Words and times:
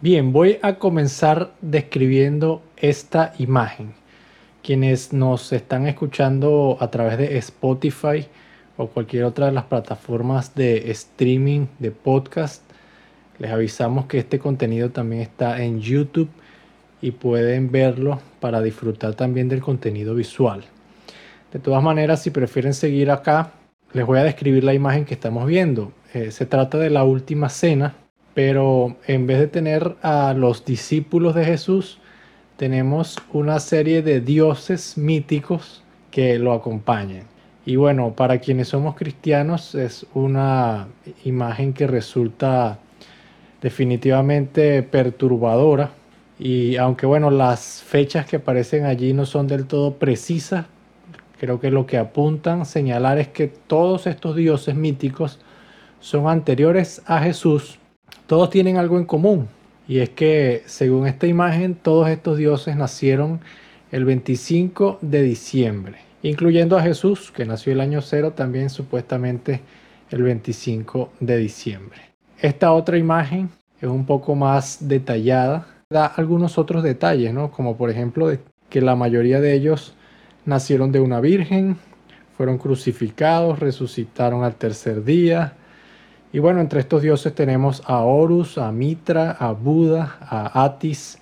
Bien, 0.00 0.32
voy 0.32 0.60
a 0.62 0.76
comenzar 0.76 1.54
describiendo 1.60 2.62
esta 2.76 3.32
imagen. 3.38 3.94
Quienes 4.62 5.12
nos 5.12 5.52
están 5.52 5.88
escuchando 5.88 6.76
a 6.78 6.88
través 6.88 7.18
de 7.18 7.36
Spotify 7.38 8.24
o 8.76 8.86
cualquier 8.86 9.24
otra 9.24 9.46
de 9.46 9.52
las 9.52 9.64
plataformas 9.64 10.54
de 10.54 10.92
streaming 10.92 11.66
de 11.80 11.90
podcast, 11.90 12.62
les 13.40 13.50
avisamos 13.50 14.06
que 14.06 14.18
este 14.18 14.38
contenido 14.38 14.90
también 14.90 15.20
está 15.20 15.60
en 15.64 15.80
YouTube 15.80 16.30
y 17.02 17.10
pueden 17.10 17.72
verlo 17.72 18.20
para 18.38 18.62
disfrutar 18.62 19.14
también 19.14 19.48
del 19.48 19.62
contenido 19.62 20.14
visual. 20.14 20.64
De 21.52 21.58
todas 21.58 21.82
maneras, 21.82 22.22
si 22.22 22.30
prefieren 22.30 22.72
seguir 22.72 23.10
acá, 23.10 23.50
les 23.92 24.06
voy 24.06 24.20
a 24.20 24.22
describir 24.22 24.62
la 24.62 24.74
imagen 24.74 25.04
que 25.04 25.14
estamos 25.14 25.44
viendo. 25.44 25.92
Eh, 26.14 26.30
se 26.30 26.46
trata 26.46 26.78
de 26.78 26.90
la 26.90 27.02
última 27.02 27.48
cena 27.48 27.96
pero 28.38 28.94
en 29.08 29.26
vez 29.26 29.40
de 29.40 29.48
tener 29.48 29.96
a 30.00 30.32
los 30.32 30.64
discípulos 30.64 31.34
de 31.34 31.44
Jesús, 31.44 31.98
tenemos 32.56 33.16
una 33.32 33.58
serie 33.58 34.00
de 34.00 34.20
dioses 34.20 34.96
míticos 34.96 35.82
que 36.12 36.38
lo 36.38 36.52
acompañan. 36.52 37.24
Y 37.66 37.74
bueno, 37.74 38.12
para 38.12 38.38
quienes 38.38 38.68
somos 38.68 38.94
cristianos 38.94 39.74
es 39.74 40.06
una 40.14 40.86
imagen 41.24 41.72
que 41.72 41.88
resulta 41.88 42.78
definitivamente 43.60 44.84
perturbadora. 44.84 45.90
Y 46.38 46.76
aunque 46.76 47.06
bueno, 47.06 47.32
las 47.32 47.82
fechas 47.82 48.24
que 48.24 48.36
aparecen 48.36 48.84
allí 48.84 49.14
no 49.14 49.26
son 49.26 49.48
del 49.48 49.66
todo 49.66 49.94
precisas, 49.94 50.66
creo 51.40 51.58
que 51.58 51.72
lo 51.72 51.86
que 51.86 51.98
apuntan 51.98 52.66
señalar 52.66 53.18
es 53.18 53.26
que 53.26 53.48
todos 53.48 54.06
estos 54.06 54.36
dioses 54.36 54.76
míticos 54.76 55.40
son 55.98 56.28
anteriores 56.28 57.02
a 57.04 57.18
Jesús 57.18 57.80
todos 58.28 58.50
tienen 58.50 58.76
algo 58.76 58.98
en 58.98 59.06
común. 59.06 59.48
Y 59.88 60.00
es 60.00 60.10
que, 60.10 60.62
según 60.66 61.06
esta 61.06 61.26
imagen, 61.26 61.74
todos 61.74 62.10
estos 62.10 62.36
dioses 62.36 62.76
nacieron 62.76 63.40
el 63.90 64.04
25 64.04 64.98
de 65.00 65.22
diciembre, 65.22 65.98
incluyendo 66.22 66.76
a 66.76 66.82
Jesús, 66.82 67.32
que 67.32 67.46
nació 67.46 67.72
el 67.72 67.80
año 67.80 68.02
cero 68.02 68.34
también 68.36 68.68
supuestamente 68.68 69.62
el 70.10 70.22
25 70.22 71.10
de 71.20 71.38
diciembre. 71.38 72.00
Esta 72.38 72.72
otra 72.72 72.98
imagen 72.98 73.48
es 73.80 73.88
un 73.88 74.04
poco 74.04 74.34
más 74.34 74.86
detallada, 74.86 75.66
da 75.88 76.04
algunos 76.04 76.58
otros 76.58 76.82
detalles, 76.82 77.32
¿no? 77.32 77.50
como 77.50 77.78
por 77.78 77.88
ejemplo 77.88 78.30
que 78.68 78.80
la 78.82 78.94
mayoría 78.94 79.40
de 79.40 79.54
ellos 79.54 79.94
nacieron 80.44 80.92
de 80.92 81.00
una 81.00 81.20
virgen, 81.20 81.78
fueron 82.36 82.58
crucificados, 82.58 83.58
resucitaron 83.58 84.44
al 84.44 84.54
tercer 84.56 85.02
día, 85.02 85.54
y 86.32 86.40
bueno, 86.40 86.60
entre 86.60 86.80
estos 86.80 87.00
dioses 87.00 87.34
tenemos 87.34 87.82
a 87.86 87.98
Horus, 88.00 88.58
a 88.58 88.70
Mitra, 88.70 89.30
a 89.32 89.52
Buda, 89.52 90.18
a 90.20 90.64
Atis, 90.64 91.18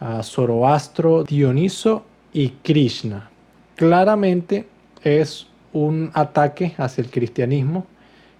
a 0.00 0.22
Zoroastro, 0.22 1.24
Dioniso 1.24 2.04
y 2.32 2.50
Krishna. 2.62 3.30
Claramente 3.74 4.66
es 5.02 5.46
un 5.72 6.10
ataque 6.12 6.74
hacia 6.76 7.02
el 7.02 7.10
cristianismo 7.10 7.86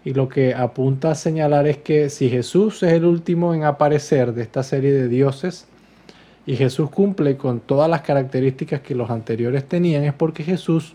y 0.05 0.13
lo 0.13 0.29
que 0.29 0.55
apunta 0.55 1.13
a 1.13 1.15
señalar 1.15 1.67
es 1.67 1.79
que 1.79 2.11
si 2.11 2.29
Jesús 2.29 2.83
es 2.83 2.93
el 2.93 3.07
último 3.07 3.55
en 3.55 3.65
aparecer 3.65 4.35
de 4.35 4.43
esta 4.43 4.63
serie 4.63 4.93
de 4.93 5.09
dioses 5.09 5.67
y 6.47 6.57
Jesús 6.57 6.91
cumple 6.91 7.39
con 7.39 7.61
todas 7.61 7.89
las 7.89 8.03
características 8.03 8.83
que 8.83 8.95
los 8.95 9.09
anteriores 9.09 9.65
tenían 9.65 10.05
es 10.05 10.13
porque 10.13 10.45
Jesús 10.45 10.95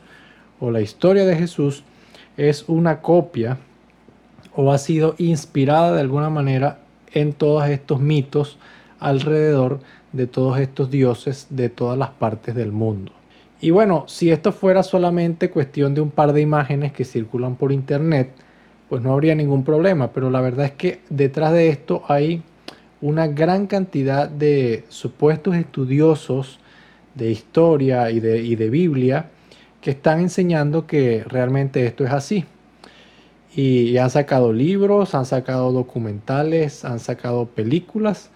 o 0.60 0.70
la 0.70 0.82
historia 0.82 1.26
de 1.26 1.36
Jesús 1.36 1.84
es 2.38 2.66
una 2.68 3.02
copia 3.02 3.58
o 4.62 4.74
ha 4.74 4.78
sido 4.78 5.16
inspirada 5.20 5.94
de 5.94 6.02
alguna 6.02 6.30
manera 6.30 6.80
en 7.14 7.32
todos 7.32 7.66
estos 7.70 8.02
mitos 8.02 8.58
alrededor 9.00 9.80
de 10.12 10.28
todos 10.28 10.60
estos 10.60 10.92
dioses 10.92 11.48
de 11.50 11.70
todas 11.70 11.98
las 11.98 12.10
partes 12.10 12.56
del 12.56 12.74
mundo. 12.74 13.14
Y 13.62 13.70
bueno, 13.72 14.04
si 14.08 14.32
esto 14.32 14.52
fuera 14.52 14.84
solamente 14.84 15.50
cuestión 15.50 15.96
de 15.96 16.02
un 16.02 16.12
par 16.12 16.34
de 16.34 16.42
imágenes 16.42 16.92
que 16.92 17.06
circulan 17.06 17.56
por 17.56 17.72
internet, 17.72 18.31
pues 18.90 19.02
no 19.02 19.14
habría 19.14 19.34
ningún 19.34 19.64
problema, 19.64 20.12
pero 20.12 20.30
la 20.30 20.42
verdad 20.42 20.66
es 20.66 20.74
que 20.74 21.00
detrás 21.09 21.53
de 21.53 21.69
esto 21.69 22.03
hay 22.09 22.42
una 23.00 23.28
gran 23.28 23.66
cantidad 23.66 24.28
de 24.28 24.84
supuestos 24.90 25.56
estudiosos 25.56 26.59
de 27.16 27.31
historia 27.31 28.12
y 28.12 28.19
de, 28.19 28.42
y 28.42 28.58
de 28.58 28.69
Biblia 28.69 29.30
que 29.80 29.92
están 29.92 30.19
enseñando 30.19 30.86
que 30.86 31.24
realmente 31.25 31.86
esto 31.86 32.03
es 32.03 32.12
así. 32.12 32.44
Y 33.56 33.98
han 33.98 34.10
sacado 34.10 34.54
libros, 34.54 35.16
han 35.16 35.26
sacado 35.26 35.72
documentales, 35.72 36.86
han 36.86 37.00
sacado 37.00 37.48
películas 37.48 38.30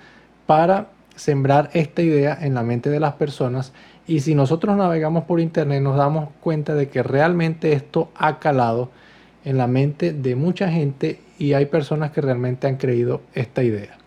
para 0.46 0.88
sembrar 1.16 1.70
esta 1.74 2.02
idea 2.02 2.38
en 2.42 2.56
la 2.56 2.64
mente 2.64 2.90
de 2.90 3.00
las 3.00 3.14
personas. 3.14 3.74
Y 4.08 4.20
si 4.22 4.36
nosotros 4.36 4.76
navegamos 4.76 5.26
por 5.26 5.40
internet 5.40 5.82
nos 5.82 5.98
damos 5.98 6.30
cuenta 6.42 6.76
de 6.76 6.90
que 6.90 7.04
realmente 7.04 7.74
esto 7.74 8.10
ha 8.16 8.40
calado 8.40 8.90
en 9.46 9.58
la 9.58 9.68
mente 9.68 10.14
de 10.14 10.36
mucha 10.36 10.70
gente 10.70 11.20
y 11.38 11.54
hay 11.54 11.66
personas 11.66 12.12
que 12.12 12.22
realmente 12.22 12.68
han 12.68 12.78
creído 12.78 13.22
esta 13.34 13.64
idea. 13.64 13.98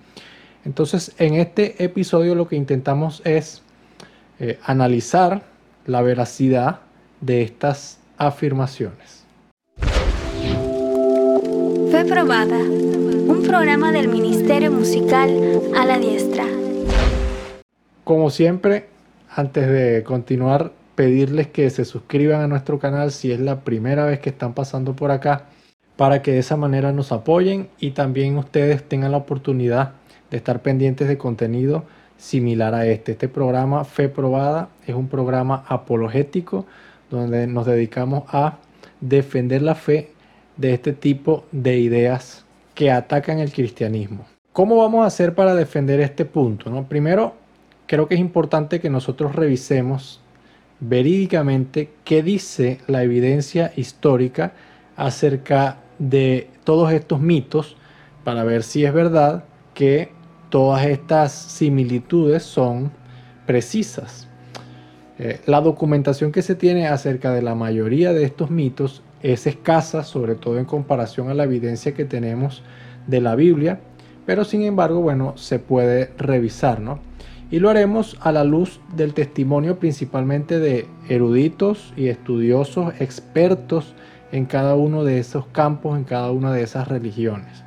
Entonces 0.65 1.15
en 1.19 1.34
este 1.34 1.83
episodio 1.83 2.34
lo 2.34 2.49
que 2.49 2.56
intentamos 2.56 3.23
es 3.25 3.62
eh, 4.38 4.59
analizar 4.65 5.43
la 5.87 6.03
veracidad 6.03 6.81
de 7.21 7.43
estas 7.43 7.99
afirmaciones. 8.19 9.16
Fue 11.96 12.04
probada, 12.04 12.58
un 12.58 13.42
programa 13.42 13.90
del 13.90 14.08
Ministerio 14.08 14.70
Musical 14.70 15.30
a 15.74 15.86
la 15.86 15.98
Diestra. 15.98 16.44
Como 18.04 18.28
siempre, 18.28 18.90
antes 19.34 19.66
de 19.66 20.02
continuar, 20.04 20.72
pedirles 20.94 21.46
que 21.46 21.70
se 21.70 21.86
suscriban 21.86 22.42
a 22.42 22.48
nuestro 22.48 22.78
canal 22.78 23.12
si 23.12 23.32
es 23.32 23.40
la 23.40 23.60
primera 23.60 24.04
vez 24.04 24.20
que 24.20 24.28
están 24.28 24.52
pasando 24.52 24.94
por 24.94 25.10
acá, 25.10 25.46
para 25.96 26.20
que 26.20 26.32
de 26.32 26.40
esa 26.40 26.58
manera 26.58 26.92
nos 26.92 27.12
apoyen 27.12 27.70
y 27.80 27.92
también 27.92 28.36
ustedes 28.36 28.86
tengan 28.86 29.12
la 29.12 29.16
oportunidad 29.16 29.94
de 30.30 30.36
estar 30.36 30.60
pendientes 30.60 31.08
de 31.08 31.16
contenido 31.16 31.84
similar 32.18 32.74
a 32.74 32.86
este. 32.86 33.12
Este 33.12 33.28
programa 33.28 33.86
Fe 33.86 34.10
Probada 34.10 34.68
es 34.86 34.94
un 34.94 35.08
programa 35.08 35.64
apologético 35.66 36.66
donde 37.08 37.46
nos 37.46 37.64
dedicamos 37.64 38.24
a 38.28 38.58
defender 39.00 39.62
la 39.62 39.74
fe 39.74 40.10
de 40.56 40.75
este 40.75 40.93
tipo 40.93 41.44
de 41.53 41.78
ideas 41.78 42.44
que 42.75 42.91
atacan 42.91 43.39
el 43.39 43.53
cristianismo. 43.53 44.27
¿Cómo 44.53 44.77
vamos 44.77 45.05
a 45.05 45.06
hacer 45.06 45.34
para 45.34 45.55
defender 45.55 46.00
este 46.00 46.25
punto? 46.25 46.71
No? 46.71 46.89
Primero, 46.89 47.34
creo 47.87 48.09
que 48.09 48.15
es 48.15 48.21
importante 48.21 48.81
que 48.81 48.91
nosotros 48.91 49.34
revisemos 49.34 50.21
verídicamente 50.81 51.91
qué 52.05 52.22
dice 52.22 52.81
la 52.87 53.03
evidencia 53.03 53.72
histórica 53.77 54.53
acerca 54.97 55.78
de 55.99 56.50
todos 56.65 56.93
estos 56.93 57.21
mitos 57.21 57.77
para 58.25 58.44
ver 58.44 58.62
si 58.62 58.84
es 58.84 58.93
verdad 58.93 59.44
que 59.75 60.11
todas 60.50 60.84
estas 60.87 61.33
similitudes 61.33 62.43
son 62.43 62.91
precisas. 63.47 64.28
Eh, 65.19 65.41
la 65.47 65.61
documentación 65.61 66.33
que 66.33 66.43
se 66.43 66.55
tiene 66.55 66.88
acerca 66.88 67.33
de 67.33 67.43
la 67.43 67.55
mayoría 67.55 68.12
de 68.12 68.25
estos 68.25 68.50
mitos 68.50 69.03
es 69.22 69.47
escasa, 69.47 70.03
sobre 70.03 70.34
todo 70.34 70.59
en 70.59 70.65
comparación 70.65 71.31
a 71.31 71.34
la 71.34 71.44
evidencia 71.44 71.94
que 71.94 72.04
tenemos 72.04 72.62
de 73.06 73.21
la 73.21 73.34
Biblia, 73.34 73.81
pero 74.27 74.44
sin 74.44 74.62
embargo, 74.62 75.00
bueno, 75.00 75.37
se 75.37 75.59
puede 75.59 76.12
revisar, 76.19 76.81
¿no? 76.81 76.99
Y 77.50 77.60
lo 77.60 77.71
haremos 77.71 78.16
a 78.21 78.32
la 78.32 78.43
luz 78.43 78.81
del 78.97 79.15
testimonio 79.15 79.78
principalmente 79.78 80.59
de 80.59 80.87
eruditos 81.09 81.94
y 81.97 82.09
estudiosos 82.09 83.00
expertos 83.00 83.94
en 84.32 84.47
cada 84.47 84.75
uno 84.75 85.05
de 85.05 85.21
esos 85.21 85.47
campos, 85.47 85.97
en 85.97 86.03
cada 86.03 86.32
una 86.32 86.53
de 86.53 86.62
esas 86.62 86.88
religiones. 86.88 87.62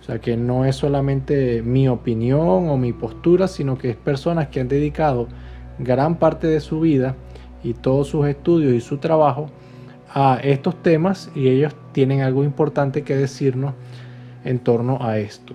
O 0.00 0.04
sea 0.04 0.18
que 0.18 0.36
no 0.38 0.64
es 0.64 0.76
solamente 0.76 1.62
mi 1.62 1.88
opinión 1.88 2.70
o 2.70 2.76
mi 2.78 2.94
postura, 2.94 3.46
sino 3.48 3.76
que 3.76 3.90
es 3.90 3.96
personas 3.96 4.48
que 4.48 4.60
han 4.60 4.68
dedicado 4.68 5.28
gran 5.78 6.16
parte 6.16 6.46
de 6.46 6.60
su 6.60 6.80
vida 6.80 7.14
y 7.62 7.74
todos 7.74 8.08
sus 8.08 8.26
estudios 8.26 8.72
y 8.72 8.80
su 8.80 8.96
trabajo 8.96 9.50
a 10.14 10.38
estos 10.42 10.82
temas 10.82 11.30
y 11.34 11.48
ellos 11.48 11.74
tienen 11.92 12.20
algo 12.20 12.44
importante 12.44 13.02
que 13.02 13.16
decirnos 13.16 13.74
en 14.44 14.58
torno 14.58 14.98
a 15.00 15.18
esto. 15.18 15.54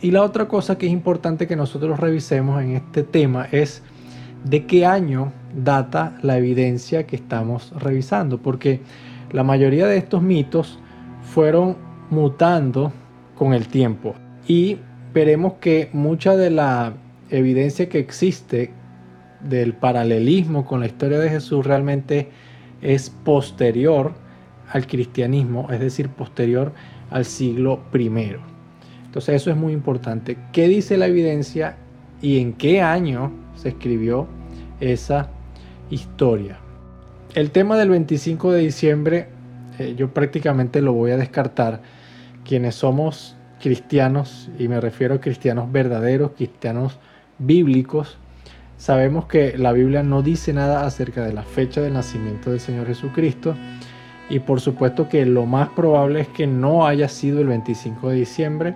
Y 0.00 0.10
la 0.10 0.22
otra 0.22 0.48
cosa 0.48 0.76
que 0.76 0.86
es 0.86 0.92
importante 0.92 1.46
que 1.46 1.56
nosotros 1.56 1.98
revisemos 1.98 2.62
en 2.62 2.72
este 2.72 3.02
tema 3.02 3.48
es 3.50 3.82
de 4.44 4.66
qué 4.66 4.84
año 4.84 5.32
data 5.56 6.18
la 6.22 6.36
evidencia 6.36 7.06
que 7.06 7.16
estamos 7.16 7.72
revisando, 7.78 8.38
porque 8.38 8.80
la 9.32 9.44
mayoría 9.44 9.86
de 9.86 9.96
estos 9.96 10.22
mitos 10.22 10.78
fueron 11.22 11.76
mutando 12.10 12.92
con 13.34 13.54
el 13.54 13.68
tiempo 13.68 14.14
y 14.46 14.78
veremos 15.14 15.54
que 15.54 15.88
mucha 15.92 16.36
de 16.36 16.50
la 16.50 16.92
evidencia 17.30 17.88
que 17.88 17.98
existe 17.98 18.70
del 19.40 19.72
paralelismo 19.74 20.66
con 20.66 20.80
la 20.80 20.86
historia 20.86 21.18
de 21.18 21.30
Jesús 21.30 21.64
realmente 21.64 22.30
es 22.84 23.10
posterior 23.10 24.12
al 24.70 24.86
cristianismo, 24.86 25.68
es 25.72 25.80
decir, 25.80 26.08
posterior 26.08 26.72
al 27.10 27.24
siglo 27.24 27.80
I. 27.92 28.36
Entonces 29.06 29.34
eso 29.34 29.50
es 29.50 29.56
muy 29.56 29.72
importante. 29.72 30.36
¿Qué 30.52 30.68
dice 30.68 30.96
la 30.96 31.06
evidencia 31.06 31.76
y 32.22 32.38
en 32.38 32.52
qué 32.52 32.80
año 32.80 33.32
se 33.56 33.70
escribió 33.70 34.28
esa 34.80 35.30
historia? 35.90 36.58
El 37.34 37.50
tema 37.50 37.76
del 37.76 37.90
25 37.90 38.52
de 38.52 38.60
diciembre 38.60 39.34
eh, 39.78 39.94
yo 39.96 40.12
prácticamente 40.12 40.80
lo 40.80 40.92
voy 40.92 41.10
a 41.10 41.16
descartar. 41.16 41.80
Quienes 42.44 42.76
somos 42.76 43.36
cristianos, 43.60 44.50
y 44.58 44.68
me 44.68 44.80
refiero 44.80 45.14
a 45.14 45.20
cristianos 45.20 45.72
verdaderos, 45.72 46.32
cristianos 46.36 46.98
bíblicos, 47.38 48.18
sabemos 48.84 49.24
que 49.24 49.56
la 49.56 49.72
Biblia 49.72 50.02
no 50.02 50.20
dice 50.20 50.52
nada 50.52 50.84
acerca 50.84 51.24
de 51.24 51.32
la 51.32 51.42
fecha 51.42 51.80
del 51.80 51.94
nacimiento 51.94 52.50
del 52.50 52.60
Señor 52.60 52.86
Jesucristo. 52.86 53.54
Y 54.28 54.40
por 54.40 54.60
supuesto 54.60 55.08
que 55.08 55.24
lo 55.24 55.46
más 55.46 55.70
probable 55.70 56.20
es 56.20 56.28
que 56.28 56.46
no 56.46 56.86
haya 56.86 57.08
sido 57.08 57.40
el 57.40 57.46
25 57.46 58.10
de 58.10 58.16
diciembre. 58.16 58.74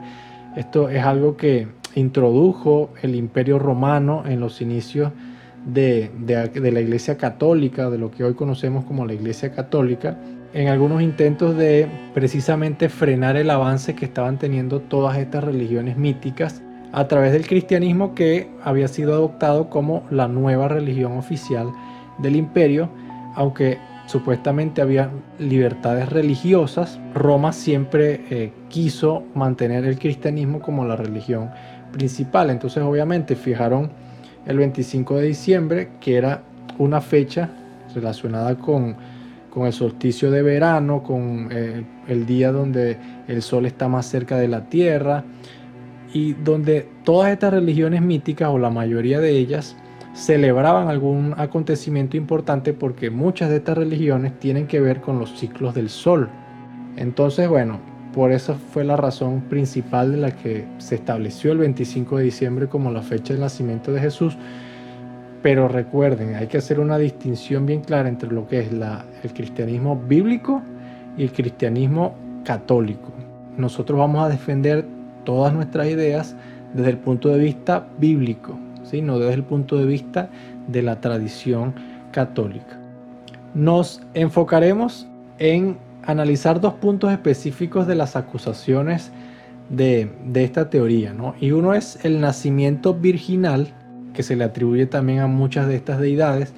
Esto 0.56 0.88
es 0.88 1.04
algo 1.04 1.36
que 1.36 1.68
introdujo 1.94 2.88
el 3.02 3.16
imperio 3.16 3.58
romano 3.58 4.22
en 4.26 4.40
los 4.40 4.62
inicios 4.62 5.12
de, 5.66 6.10
de, 6.20 6.72
la 6.72 6.80
iglesia 6.80 7.18
católica, 7.18 7.90
de 7.90 7.98
lo 7.98 8.10
que 8.10 8.24
hoy 8.24 8.32
conocemos 8.32 8.86
como 8.86 9.04
la 9.04 9.12
iglesia 9.12 9.52
católica, 9.52 10.16
en 10.54 10.68
algunos 10.68 11.02
intentos 11.02 11.54
de 11.54 11.86
precisamente 12.14 12.88
frenar 12.88 13.36
el 13.36 13.50
avance 13.50 13.94
que 13.94 14.06
estaban 14.06 14.38
teniendo 14.38 14.80
todas 14.80 15.18
estas 15.18 15.44
religiones 15.44 15.98
míticas 15.98 16.62
a 16.92 17.08
través 17.08 17.32
del 17.32 17.46
cristianismo 17.46 18.14
que 18.14 18.48
había 18.62 18.88
sido 18.88 19.14
adoptado 19.14 19.68
como 19.68 20.04
la 20.10 20.28
nueva 20.28 20.68
religión 20.68 21.18
oficial 21.18 21.68
del 22.18 22.36
imperio, 22.36 22.88
aunque 23.34 23.78
supuestamente 24.06 24.80
había 24.80 25.10
libertades 25.38 26.08
religiosas, 26.08 26.98
Roma 27.14 27.52
siempre 27.52 28.24
eh, 28.30 28.52
quiso 28.68 29.24
mantener 29.34 29.84
el 29.84 29.98
cristianismo 29.98 30.60
como 30.60 30.84
la 30.84 30.96
religión 30.96 31.50
principal. 31.92 32.50
Entonces 32.50 32.82
obviamente 32.82 33.36
fijaron 33.36 33.90
el 34.46 34.56
25 34.56 35.16
de 35.16 35.26
diciembre, 35.26 35.88
que 36.00 36.16
era 36.16 36.42
una 36.78 37.00
fecha 37.00 37.50
relacionada 37.94 38.56
con, 38.56 38.96
con 39.50 39.66
el 39.66 39.72
solsticio 39.72 40.30
de 40.30 40.42
verano, 40.42 41.02
con 41.02 41.48
eh, 41.52 41.84
el 42.08 42.24
día 42.24 42.50
donde 42.50 42.96
el 43.28 43.42
sol 43.42 43.66
está 43.66 43.88
más 43.88 44.06
cerca 44.06 44.38
de 44.38 44.48
la 44.48 44.64
tierra, 44.64 45.24
y 46.12 46.32
donde 46.32 46.88
todas 47.04 47.30
estas 47.30 47.52
religiones 47.52 48.02
míticas, 48.02 48.48
o 48.48 48.58
la 48.58 48.70
mayoría 48.70 49.20
de 49.20 49.30
ellas, 49.30 49.76
celebraban 50.14 50.88
algún 50.88 51.34
acontecimiento 51.36 52.16
importante 52.16 52.72
porque 52.72 53.10
muchas 53.10 53.50
de 53.50 53.56
estas 53.56 53.78
religiones 53.78 54.38
tienen 54.40 54.66
que 54.66 54.80
ver 54.80 55.00
con 55.00 55.18
los 55.18 55.38
ciclos 55.38 55.74
del 55.74 55.88
sol. 55.88 56.28
Entonces, 56.96 57.48
bueno, 57.48 57.78
por 58.12 58.32
eso 58.32 58.56
fue 58.72 58.84
la 58.84 58.96
razón 58.96 59.42
principal 59.42 60.10
de 60.10 60.16
la 60.16 60.30
que 60.32 60.64
se 60.78 60.96
estableció 60.96 61.52
el 61.52 61.58
25 61.58 62.18
de 62.18 62.24
diciembre 62.24 62.66
como 62.68 62.90
la 62.90 63.02
fecha 63.02 63.32
del 63.32 63.42
nacimiento 63.42 63.92
de 63.92 64.00
Jesús. 64.00 64.36
Pero 65.40 65.68
recuerden, 65.68 66.34
hay 66.34 66.48
que 66.48 66.58
hacer 66.58 66.80
una 66.80 66.98
distinción 66.98 67.64
bien 67.64 67.82
clara 67.82 68.08
entre 68.08 68.32
lo 68.32 68.48
que 68.48 68.58
es 68.60 68.70
el 68.72 69.32
cristianismo 69.32 69.94
bíblico 69.94 70.62
y 71.16 71.22
el 71.22 71.32
cristianismo 71.32 72.16
católico. 72.44 73.12
Nosotros 73.56 73.98
vamos 73.98 74.24
a 74.24 74.28
defender 74.28 74.84
todas 75.28 75.52
nuestras 75.52 75.88
ideas 75.88 76.34
desde 76.72 76.88
el 76.88 76.96
punto 76.96 77.28
de 77.28 77.38
vista 77.38 77.86
bíblico, 77.98 78.58
¿sí? 78.82 79.02
no 79.02 79.18
desde 79.18 79.34
el 79.34 79.44
punto 79.44 79.76
de 79.76 79.84
vista 79.84 80.30
de 80.68 80.80
la 80.80 81.02
tradición 81.02 81.74
católica. 82.12 82.80
Nos 83.52 84.00
enfocaremos 84.14 85.06
en 85.38 85.76
analizar 86.04 86.62
dos 86.62 86.72
puntos 86.72 87.12
específicos 87.12 87.86
de 87.86 87.94
las 87.94 88.16
acusaciones 88.16 89.12
de, 89.68 90.10
esta 90.32 90.70
teoría. 90.70 91.12
¿no? 91.12 91.34
Y 91.38 91.50
uno 91.50 91.74
es 91.74 92.02
el 92.06 92.22
nacimiento 92.22 92.94
virginal, 92.94 93.68
que 94.14 94.22
se 94.22 94.34
le 94.34 94.44
atribuye 94.44 94.86
también 94.86 95.18
a 95.18 95.26
muchas 95.26 95.68
de 95.68 95.76
estas 95.76 96.00
deidades, 96.00 96.54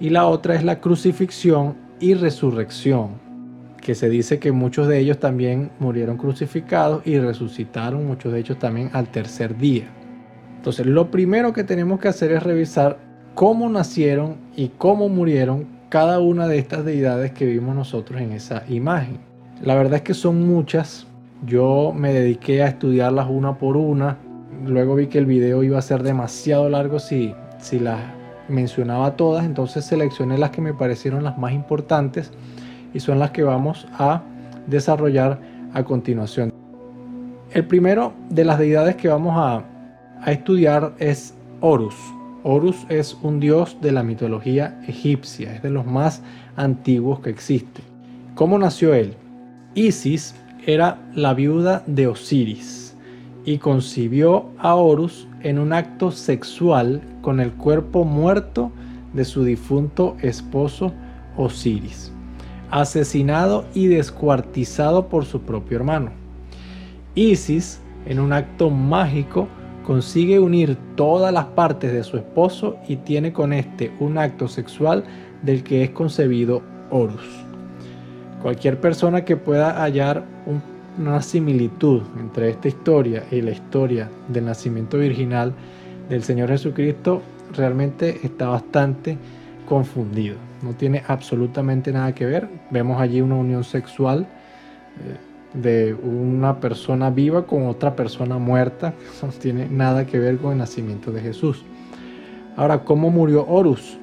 y 0.00 0.10
la 0.10 0.26
otra 0.26 0.54
es 0.54 0.64
la 0.64 0.80
crucifixión 0.80 1.76
y 1.98 2.12
resurrección, 2.12 3.12
que 3.82 3.94
se 3.94 4.08
dice 4.08 4.38
que 4.38 4.52
muchos 4.52 4.86
de 4.88 4.98
ellos 4.98 5.18
también 5.18 5.70
murieron 5.80 6.16
crucificados 6.16 7.04
y 7.04 7.18
resucitaron, 7.18 8.06
muchos 8.06 8.32
de 8.32 8.38
ellos 8.38 8.58
también 8.58 8.90
al 8.92 9.08
tercer 9.08 9.58
día. 9.58 9.84
Entonces, 10.56 10.86
lo 10.86 11.10
primero 11.10 11.52
que 11.52 11.64
tenemos 11.64 11.98
que 11.98 12.08
hacer 12.08 12.30
es 12.30 12.42
revisar 12.42 12.98
cómo 13.34 13.68
nacieron 13.68 14.36
y 14.56 14.68
cómo 14.68 15.08
murieron 15.08 15.66
cada 15.88 16.20
una 16.20 16.46
de 16.46 16.58
estas 16.58 16.84
deidades 16.84 17.32
que 17.32 17.44
vimos 17.44 17.74
nosotros 17.74 18.20
en 18.20 18.32
esa 18.32 18.62
imagen. 18.68 19.18
La 19.60 19.74
verdad 19.74 19.96
es 19.96 20.02
que 20.02 20.14
son 20.14 20.46
muchas. 20.46 21.06
Yo 21.44 21.92
me 21.94 22.12
dediqué 22.12 22.62
a 22.62 22.68
estudiarlas 22.68 23.26
una 23.28 23.58
por 23.58 23.76
una. 23.76 24.16
Luego 24.64 24.94
vi 24.94 25.08
que 25.08 25.18
el 25.18 25.26
video 25.26 25.64
iba 25.64 25.78
a 25.78 25.82
ser 25.82 26.04
demasiado 26.04 26.68
largo 26.68 27.00
si, 27.00 27.34
si 27.58 27.80
las 27.80 27.98
mencionaba 28.48 29.16
todas. 29.16 29.44
Entonces 29.44 29.84
seleccioné 29.84 30.38
las 30.38 30.50
que 30.50 30.60
me 30.60 30.72
parecieron 30.72 31.24
las 31.24 31.36
más 31.36 31.52
importantes 31.52 32.30
y 32.94 33.00
son 33.00 33.18
las 33.18 33.30
que 33.30 33.42
vamos 33.42 33.86
a 33.98 34.22
desarrollar 34.66 35.40
a 35.74 35.84
continuación. 35.84 36.52
El 37.52 37.66
primero 37.66 38.12
de 38.30 38.44
las 38.44 38.58
deidades 38.58 38.96
que 38.96 39.08
vamos 39.08 39.34
a, 39.36 39.62
a 40.22 40.32
estudiar 40.32 40.94
es 40.98 41.34
Horus. 41.60 41.94
Horus 42.44 42.86
es 42.88 43.16
un 43.22 43.40
dios 43.40 43.76
de 43.80 43.92
la 43.92 44.02
mitología 44.02 44.80
egipcia, 44.86 45.54
es 45.54 45.62
de 45.62 45.70
los 45.70 45.86
más 45.86 46.22
antiguos 46.56 47.20
que 47.20 47.30
existe. 47.30 47.82
¿Cómo 48.34 48.58
nació 48.58 48.94
él? 48.94 49.14
Isis 49.74 50.34
era 50.66 50.98
la 51.14 51.34
viuda 51.34 51.82
de 51.86 52.06
Osiris 52.06 52.96
y 53.44 53.58
concibió 53.58 54.46
a 54.58 54.74
Horus 54.74 55.26
en 55.42 55.58
un 55.58 55.72
acto 55.72 56.10
sexual 56.10 57.02
con 57.20 57.40
el 57.40 57.52
cuerpo 57.52 58.04
muerto 58.04 58.70
de 59.12 59.24
su 59.24 59.44
difunto 59.44 60.16
esposo 60.22 60.92
Osiris, 61.36 62.11
asesinado 62.72 63.66
y 63.74 63.86
descuartizado 63.86 65.06
por 65.08 65.26
su 65.26 65.42
propio 65.42 65.76
hermano. 65.76 66.10
Isis, 67.14 67.80
en 68.06 68.18
un 68.18 68.32
acto 68.32 68.70
mágico, 68.70 69.46
consigue 69.86 70.40
unir 70.40 70.76
todas 70.96 71.32
las 71.32 71.44
partes 71.44 71.92
de 71.92 72.02
su 72.02 72.16
esposo 72.16 72.78
y 72.88 72.96
tiene 72.96 73.32
con 73.32 73.52
este 73.52 73.92
un 74.00 74.16
acto 74.16 74.48
sexual 74.48 75.04
del 75.42 75.62
que 75.62 75.84
es 75.84 75.90
concebido 75.90 76.62
Horus. 76.90 77.44
Cualquier 78.40 78.80
persona 78.80 79.24
que 79.24 79.36
pueda 79.36 79.82
hallar 79.82 80.24
una 80.98 81.20
similitud 81.20 82.02
entre 82.18 82.50
esta 82.50 82.68
historia 82.68 83.24
y 83.30 83.42
la 83.42 83.50
historia 83.50 84.08
del 84.28 84.46
nacimiento 84.46 84.98
virginal 84.98 85.52
del 86.08 86.22
Señor 86.22 86.48
Jesucristo 86.48 87.22
realmente 87.54 88.20
está 88.24 88.48
bastante 88.48 89.18
confundido. 89.68 90.51
No 90.62 90.72
tiene 90.74 91.02
absolutamente 91.06 91.92
nada 91.92 92.14
que 92.14 92.24
ver. 92.24 92.48
Vemos 92.70 93.00
allí 93.00 93.20
una 93.20 93.34
unión 93.34 93.64
sexual. 93.64 94.26
Eh, 94.98 95.32
de 95.54 95.94
una 95.94 96.60
persona 96.60 97.10
viva 97.10 97.46
con 97.46 97.66
otra 97.66 97.94
persona 97.94 98.38
muerta. 98.38 98.94
no 99.22 99.28
tiene 99.28 99.68
nada 99.68 100.06
que 100.06 100.18
ver 100.18 100.38
con 100.38 100.52
el 100.52 100.58
nacimiento 100.58 101.12
de 101.12 101.20
Jesús. 101.20 101.64
Ahora, 102.56 102.84
¿cómo 102.84 103.10
murió 103.10 103.46
Horus? 103.46 103.98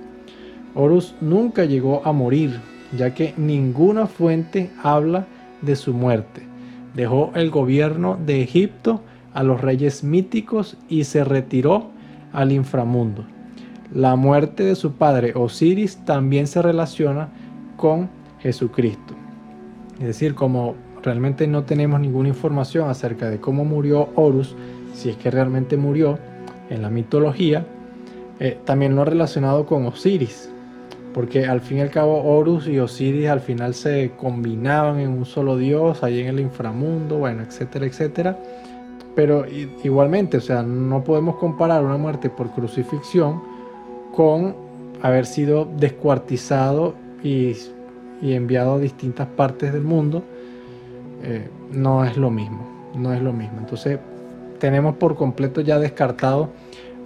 Horus 0.75 1.16
nunca 1.22 1.66
llegó 1.66 2.01
a 2.06 2.12
morir, 2.12 2.60
ya 2.98 3.13
que 3.13 3.34
ninguna 3.38 4.08
fuente 4.08 4.72
habla 4.82 5.25
de 5.62 5.75
su 5.75 5.94
muerte. 5.94 6.44
Dejó 6.96 7.32
el 7.36 7.50
gobierno 7.50 8.18
de 8.24 8.42
Egipto 8.42 9.01
a 9.34 9.44
los 9.44 9.62
reyes 9.62 10.04
míticos 10.04 10.78
y 10.88 11.04
se 11.04 11.24
retiró 11.24 11.92
al 12.34 12.51
inframundo. 12.51 13.25
La 13.93 14.15
muerte 14.15 14.63
de 14.63 14.75
su 14.75 14.93
padre 14.93 15.34
Osiris 15.36 15.98
también 16.05 16.46
se 16.46 16.62
relaciona 16.62 17.29
con 17.75 18.08
Jesucristo. 18.39 19.15
Es 20.00 20.05
decir, 20.05 20.36
como 20.36 20.75
realmente 21.01 21.48
no 21.48 21.63
tenemos 21.63 22.00
ninguna 22.00 22.29
información 22.29 22.88
acerca 22.88 23.31
de 23.31 23.39
cómo 23.39 23.65
murió 23.65 24.10
Horus, 24.15 24.55
si 24.93 25.10
es 25.10 25.17
que 25.17 25.31
realmente 25.31 25.75
murió 25.75 26.19
en 26.69 26.84
la 26.84 26.91
mitología, 26.91 27.65
eh, 28.39 28.60
también 28.63 28.96
lo 28.96 29.05
relacionado 29.05 29.65
con 29.65 29.88
Osiris, 29.88 30.51
porque 31.15 31.48
al 31.48 31.62
fin 31.62 31.79
y 31.79 31.81
al 31.81 31.89
cabo 31.89 32.24
Horus 32.24 32.67
y 32.67 32.77
Osiris 32.77 33.27
al 33.27 33.39
final 33.39 33.74
se 33.74 34.12
combinaban 34.17 35.00
en 35.00 35.10
un 35.10 35.25
solo 35.25 35.58
dios, 35.58 36.03
ahí 36.03 36.19
en 36.19 36.27
el 36.27 36.39
inframundo, 36.39 37.17
bueno, 37.17 37.41
etcétera, 37.41 37.88
etcétera. 37.88 38.38
Pero 39.15 39.46
igualmente, 39.84 40.38
o 40.38 40.41
sea, 40.41 40.62
no 40.62 41.03
podemos 41.03 41.38
comparar 41.38 41.84
una 41.84 41.98
muerte 41.98 42.29
por 42.29 42.51
crucifixión 42.51 43.49
con 44.20 44.54
haber 45.02 45.26
sido 45.26 45.66
descuartizado 45.78 46.94
y, 47.24 47.56
enviado 48.22 48.74
a 48.74 48.78
distintas 48.78 49.28
partes 49.28 49.72
del 49.72 49.84
mundo 49.84 50.24
eh, 51.24 51.48
no 51.72 52.04
es 52.04 52.18
lo 52.18 52.30
mismo, 52.30 52.92
no 52.96 53.14
es 53.14 53.22
lo 53.22 53.32
mismo. 53.32 53.60
Entonces 53.60 53.98
tenemos 54.60 54.98
por 54.98 55.16
completo 55.16 55.62
ya 55.62 55.80
descartado 55.80 56.50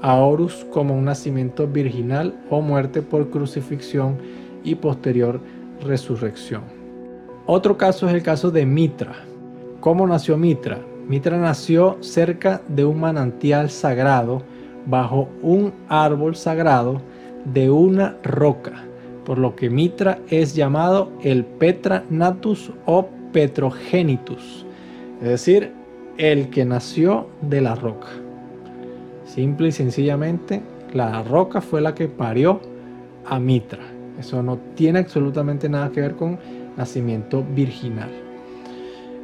a 0.01 0.15
Horus 0.15 0.65
como 0.71 0.97
un 0.97 1.05
nacimiento 1.05 1.67
virginal 1.67 2.33
o 2.49 2.61
muerte 2.61 3.03
por 3.03 3.29
crucifixión 3.29 4.17
y 4.63 4.73
posterior 4.73 5.39
resurrección. 5.83 6.63
Otro 7.45 7.77
caso 7.77 8.07
es 8.07 8.15
el 8.15 8.23
caso 8.23 8.49
de 8.49 8.65
Mitra. 8.65 9.13
¿Cómo 9.81 10.07
nació 10.07 10.35
Mitra? 10.35 10.79
Mitra 11.07 11.37
nació 11.37 11.95
cerca 11.99 12.63
de 12.67 12.85
un 12.85 12.99
manantial 12.99 13.69
sagrado, 13.69 14.41
bajo 14.85 15.29
un 15.41 15.73
árbol 15.87 16.35
sagrado 16.35 17.01
de 17.45 17.69
una 17.69 18.17
roca, 18.23 18.83
por 19.25 19.37
lo 19.37 19.55
que 19.55 19.69
Mitra 19.69 20.19
es 20.29 20.55
llamado 20.55 21.11
el 21.21 21.45
Petra 21.45 22.03
Natus 22.09 22.71
o 22.85 23.07
Petrogenitus, 23.31 24.65
es 25.21 25.27
decir, 25.27 25.71
el 26.17 26.49
que 26.49 26.65
nació 26.65 27.27
de 27.41 27.61
la 27.61 27.75
roca. 27.75 28.07
Simple 29.25 29.69
y 29.69 29.71
sencillamente, 29.71 30.61
la 30.93 31.23
roca 31.23 31.59
fue 31.61 31.81
la 31.81 31.95
que 31.95 32.07
parió 32.07 32.59
a 33.25 33.39
Mitra. 33.39 33.83
Eso 34.19 34.43
no 34.43 34.59
tiene 34.75 34.99
absolutamente 34.99 35.67
nada 35.67 35.91
que 35.91 36.01
ver 36.01 36.15
con 36.15 36.37
nacimiento 36.77 37.43
virginal. 37.55 38.09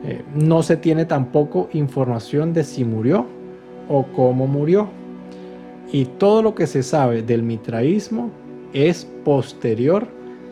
Eh, 0.04 0.24
no 0.34 0.64
se 0.64 0.78
tiene 0.78 1.06
tampoco 1.06 1.70
información 1.74 2.54
de 2.54 2.64
si 2.64 2.86
murió 2.86 3.26
o 3.88 4.06
cómo 4.16 4.48
murió. 4.48 4.90
Y 5.92 6.06
todo 6.06 6.44
lo 6.44 6.54
que 6.54 6.68
se 6.68 6.84
sabe 6.84 7.24
del 7.24 7.42
mitraísmo 7.42 8.30
es 8.74 9.06
posterior 9.26 10.08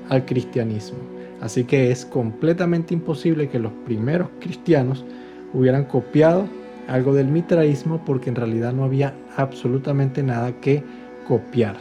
al 0.09 0.25
cristianismo. 0.25 0.97
Así 1.41 1.63
que 1.63 1.91
es 1.91 2.05
completamente 2.05 2.95
imposible 2.95 3.47
que 3.47 3.59
los 3.59 3.71
primeros 3.85 4.29
cristianos 4.39 5.05
hubieran 5.53 5.85
copiado 5.85 6.45
algo 6.87 7.13
del 7.13 7.27
mitraísmo 7.27 8.03
porque 8.03 8.29
en 8.29 8.35
realidad 8.35 8.73
no 8.73 8.83
había 8.83 9.13
absolutamente 9.35 10.23
nada 10.23 10.53
que 10.59 10.83
copiar. 11.27 11.75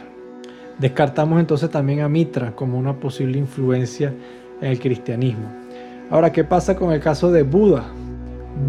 Descartamos 0.77 1.39
entonces 1.39 1.71
también 1.71 2.01
a 2.01 2.09
Mitra 2.09 2.55
como 2.55 2.77
una 2.77 2.99
posible 2.99 3.39
influencia 3.39 4.13
en 4.61 4.69
el 4.69 4.79
cristianismo. 4.79 5.49
Ahora, 6.11 6.31
¿qué 6.31 6.43
pasa 6.43 6.75
con 6.75 6.93
el 6.93 6.99
caso 6.99 7.31
de 7.31 7.41
Buda? 7.41 7.85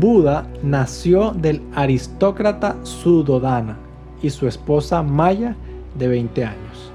Buda 0.00 0.48
nació 0.62 1.32
del 1.32 1.60
aristócrata 1.74 2.76
Sudodana 2.84 3.87
y 4.22 4.30
su 4.30 4.46
esposa 4.46 5.02
Maya 5.02 5.54
de 5.98 6.08
20 6.08 6.44
años. 6.44 6.92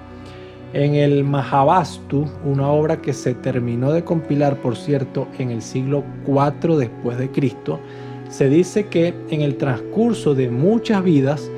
En 0.73 0.95
el 0.95 1.23
Mahavastu, 1.23 2.25
una 2.43 2.67
obra 2.69 2.99
que 2.99 3.13
se 3.13 3.35
terminó 3.35 3.91
de 3.91 4.03
compilar, 4.03 4.57
por 4.57 4.75
cierto, 4.75 5.27
en 5.37 5.51
el 5.51 5.61
siglo 5.61 6.03
IV 6.25 6.77
después 6.77 7.17
de 7.19 7.29
Cristo, 7.29 7.79
se 8.29 8.49
dice 8.49 8.87
que 8.87 9.13
en 9.29 9.41
el 9.41 9.57
transcurso 9.57 10.33
de 10.33 10.49
muchas 10.49 11.03
vidas, 11.03 11.51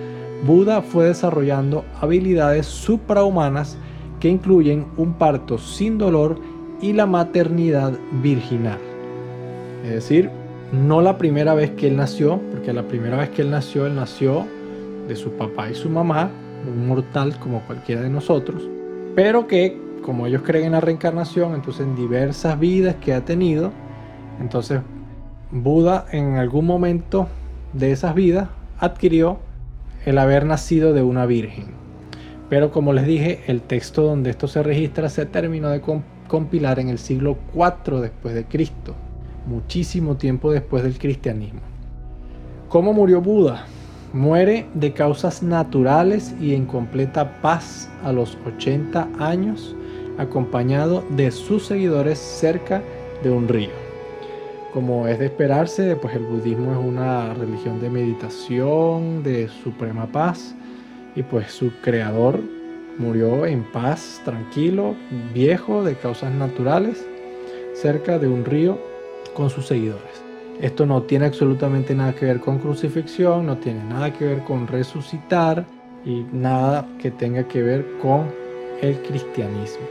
Buda 0.46 0.82
fue 0.82 1.06
desarrollando 1.06 1.86
habilidades 2.02 2.66
suprahumanas 2.66 3.78
que 4.20 4.28
incluyen 4.28 4.86
un 4.98 5.14
parto 5.14 5.58
sin 5.58 5.98
dolor 5.98 6.38
y 6.82 6.92
la 6.92 7.06
maternidad 7.06 7.94
virginal. 8.22 8.80
Es 9.86 9.92
decir, 9.92 10.30
no 10.74 11.02
la 11.02 11.18
primera 11.18 11.54
vez 11.54 11.72
que 11.72 11.88
él 11.88 11.96
nació, 11.96 12.42
porque 12.52 12.74
la 12.74 12.84
primera 12.84 13.18
vez 13.18 13.30
que 13.30 13.44
él 13.44 13.52
nació, 13.52 13.86
él 13.86 13.96
nació 13.96 14.46
de 15.08 15.16
su 15.16 15.32
papá 15.32 15.70
y 15.70 15.76
su 15.76 15.90
mamá, 15.90 16.30
un 16.68 16.88
mortal 16.88 17.38
como 17.40 17.62
cualquiera 17.62 18.02
de 18.02 18.10
nosotros, 18.10 18.68
pero 19.16 19.48
que 19.48 19.80
como 20.02 20.28
ellos 20.28 20.44
creen 20.44 20.66
en 20.66 20.72
la 20.74 20.82
reencarnación, 20.82 21.56
entonces 21.56 21.86
en 21.86 21.96
diversas 21.96 22.60
vidas 22.60 22.96
que 23.02 23.14
ha 23.14 23.26
tenido, 23.26 23.72
entonces 24.40 24.82
Buda 25.52 26.06
en 26.12 26.36
algún 26.36 26.66
momento 26.66 27.28
de 27.74 27.92
esas 27.92 28.14
vidas 28.14 28.50
adquirió 28.80 29.40
el 30.06 30.18
haber 30.18 30.46
nacido 30.46 30.94
de 30.94 31.02
una 31.02 31.26
virgen. 31.26 31.68
Pero 32.50 32.72
como 32.72 32.94
les 32.94 33.08
dije, 33.08 33.42
el 33.48 33.62
texto 33.62 34.04
donde 34.04 34.30
esto 34.30 34.48
se 34.48 34.62
registra 34.62 35.10
se 35.10 35.26
terminó 35.26 35.70
de 35.70 35.82
compilar 36.28 36.80
en 36.80 36.90
el 36.90 37.00
siglo 37.00 37.38
IV 37.56 38.02
después 38.02 38.36
de 38.36 38.46
Cristo, 38.46 38.94
muchísimo 39.48 40.18
tiempo 40.18 40.52
después 40.52 40.84
del 40.84 41.00
cristianismo. 41.00 41.62
¿Cómo 42.70 42.94
murió 42.94 43.22
Buda? 43.22 43.66
Muere 44.14 44.66
de 44.74 44.94
causas 44.94 45.44
naturales 45.44 46.34
y 46.40 46.54
en 46.54 46.66
completa 46.66 47.42
paz 47.42 47.90
a 48.04 48.12
los 48.12 48.38
80 48.46 49.10
años, 49.20 49.76
acompañado 50.18 51.04
de 51.10 51.32
sus 51.32 51.66
seguidores 51.66 52.18
cerca 52.18 52.82
de 53.24 53.30
un 53.30 53.48
río 53.48 53.86
como 54.76 55.08
es 55.08 55.20
de 55.20 55.28
esperarse, 55.28 55.96
pues 55.96 56.16
el 56.18 56.26
budismo 56.26 56.74
es 56.74 56.78
una 56.78 57.34
religión 57.34 57.80
de 57.80 57.90
meditación, 57.90 59.24
de 59.24 59.48
suprema 59.48 60.06
paz, 60.06 60.54
y 61.16 61.24
pues 61.24 61.54
su 61.54 61.72
creador 61.82 62.42
murió 62.98 63.46
en 63.46 63.64
paz, 63.72 64.22
tranquilo, 64.26 64.94
viejo, 65.34 65.82
de 65.86 65.96
causas 65.96 66.34
naturales, 66.34 67.08
cerca 67.74 68.20
de 68.20 68.28
un 68.28 68.44
río 68.44 68.78
con 69.34 69.50
sus 69.50 69.66
seguidores. 69.66 70.25
Esto 70.62 70.86
no 70.86 71.04
tiene 71.04 71.26
absolutamente 71.26 71.94
nada 71.94 72.14
que 72.14 72.26
ver 72.26 72.40
con 72.40 72.60
crucifixión, 72.60 73.46
no 73.46 73.58
tiene 73.58 73.84
nada 73.84 74.14
que 74.14 74.26
ver 74.26 74.44
con 74.44 74.68
resucitar 74.68 75.66
y 76.06 76.26
nada 76.32 76.88
que 77.02 77.12
tenga 77.12 77.48
que 77.48 77.62
ver 77.62 77.86
con 78.02 78.32
el 78.82 78.98
cristianismo. 79.02 79.86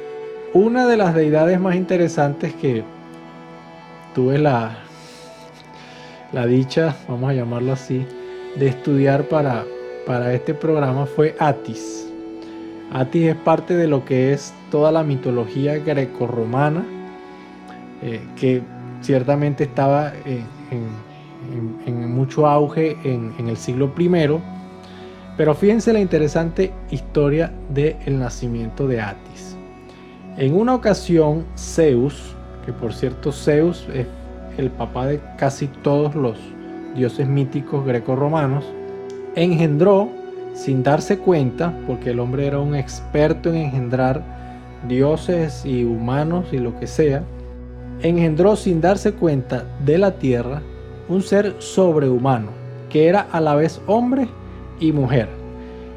Una 0.55 0.87
de 0.87 0.97
las 0.97 1.15
deidades 1.15 1.61
más 1.61 1.75
interesantes 1.75 2.55
que 2.55 2.83
tuve 4.15 4.39
la, 4.39 4.79
la 6.33 6.47
dicha, 6.47 6.97
vamos 7.09 7.31
a 7.31 7.35
llamarlo 7.35 7.73
así, 7.73 8.07
de 8.57 8.69
estudiar 8.69 9.25
para, 9.25 9.65
para 10.07 10.33
este 10.33 10.55
programa 10.55 11.07
fue 11.07 11.35
Atis. 11.41 12.09
Atis 12.93 13.31
es 13.31 13.37
parte 13.37 13.75
de 13.75 13.89
lo 13.89 14.05
que 14.05 14.33
es 14.33 14.55
toda 14.71 14.93
la 14.93 15.03
mitología 15.03 15.79
grecorromana, 15.79 16.85
eh, 18.03 18.21
que 18.37 18.63
ciertamente 19.05 19.65
estaba 19.65 20.13
en, 20.25 20.89
mucho 22.15 22.47
auge 22.47 22.97
en, 23.05 23.33
el 23.47 23.57
siglo 23.57 23.93
I. 23.99 24.11
Pero 25.37 25.55
fíjense 25.55 25.93
la 25.93 26.01
interesante 26.01 26.73
historia 26.91 27.53
del 27.69 28.19
nacimiento 28.19 28.87
de 28.87 29.01
Atis. 29.01 29.57
En 30.37 30.55
una 30.55 30.75
ocasión, 30.75 31.45
Zeus, 31.57 32.35
que 32.65 32.73
por 32.73 32.95
cierto 32.95 33.31
Zeus 33.31 33.87
es 33.93 34.07
el 34.57 34.71
papá 34.71 35.07
de 35.07 35.21
casi 35.37 35.67
todos 35.67 36.15
los 36.15 36.39
dioses 36.95 37.29
míticos 37.29 37.85
greco-romanos, 37.85 38.65
engendró 39.35 40.09
sin 40.55 40.85
darse 40.85 41.19
cuenta, 41.19 41.77
porque 41.87 42.11
el 42.11 42.21
hombre 42.21 42.47
era 42.47 42.61
un 42.61 42.77
experto 42.77 43.51
en 43.51 43.57
engendrar 43.57 44.23
dioses 44.87 45.67
y 45.67 45.85
humanos 45.85 46.47
y 46.53 46.59
lo 46.59 46.79
que 46.79 46.87
sea, 46.87 47.25
engendró 48.05 48.55
sin 48.55 48.83
darse 48.83 49.13
cuenta 49.15 49.65
de 49.85 49.97
la 49.97 50.13
tierra 50.19 50.61
un 51.09 51.23
ser 51.23 51.55
sobrehumano, 51.59 52.51
que 52.91 53.09
era 53.09 53.23
a 53.33 53.41
la 53.41 53.55
vez 53.55 53.81
hombre 53.87 54.29
y 54.79 54.93
mujer, 54.93 55.29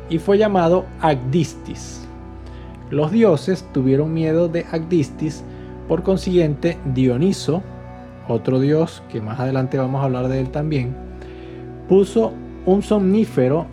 y 0.10 0.18
fue 0.18 0.38
llamado 0.38 0.86
Agdistis. 1.02 2.08
Los 2.90 3.12
dioses 3.12 3.68
tuvieron 3.74 4.14
miedo 4.14 4.48
de 4.48 4.66
Agdistis 4.72 5.44
por 5.90 6.04
consiguiente, 6.04 6.78
Dioniso, 6.94 7.62
otro 8.30 8.62
dios 8.62 9.04
que 9.10 9.22
más 9.22 9.40
adelante 9.40 9.78
vamos 9.78 10.02
a 10.02 10.06
hablar 10.06 10.30
de 10.30 10.40
él 10.40 10.50
también, 10.50 10.96
puso 11.90 12.32
un 12.66 12.84
somnífero 12.84 13.68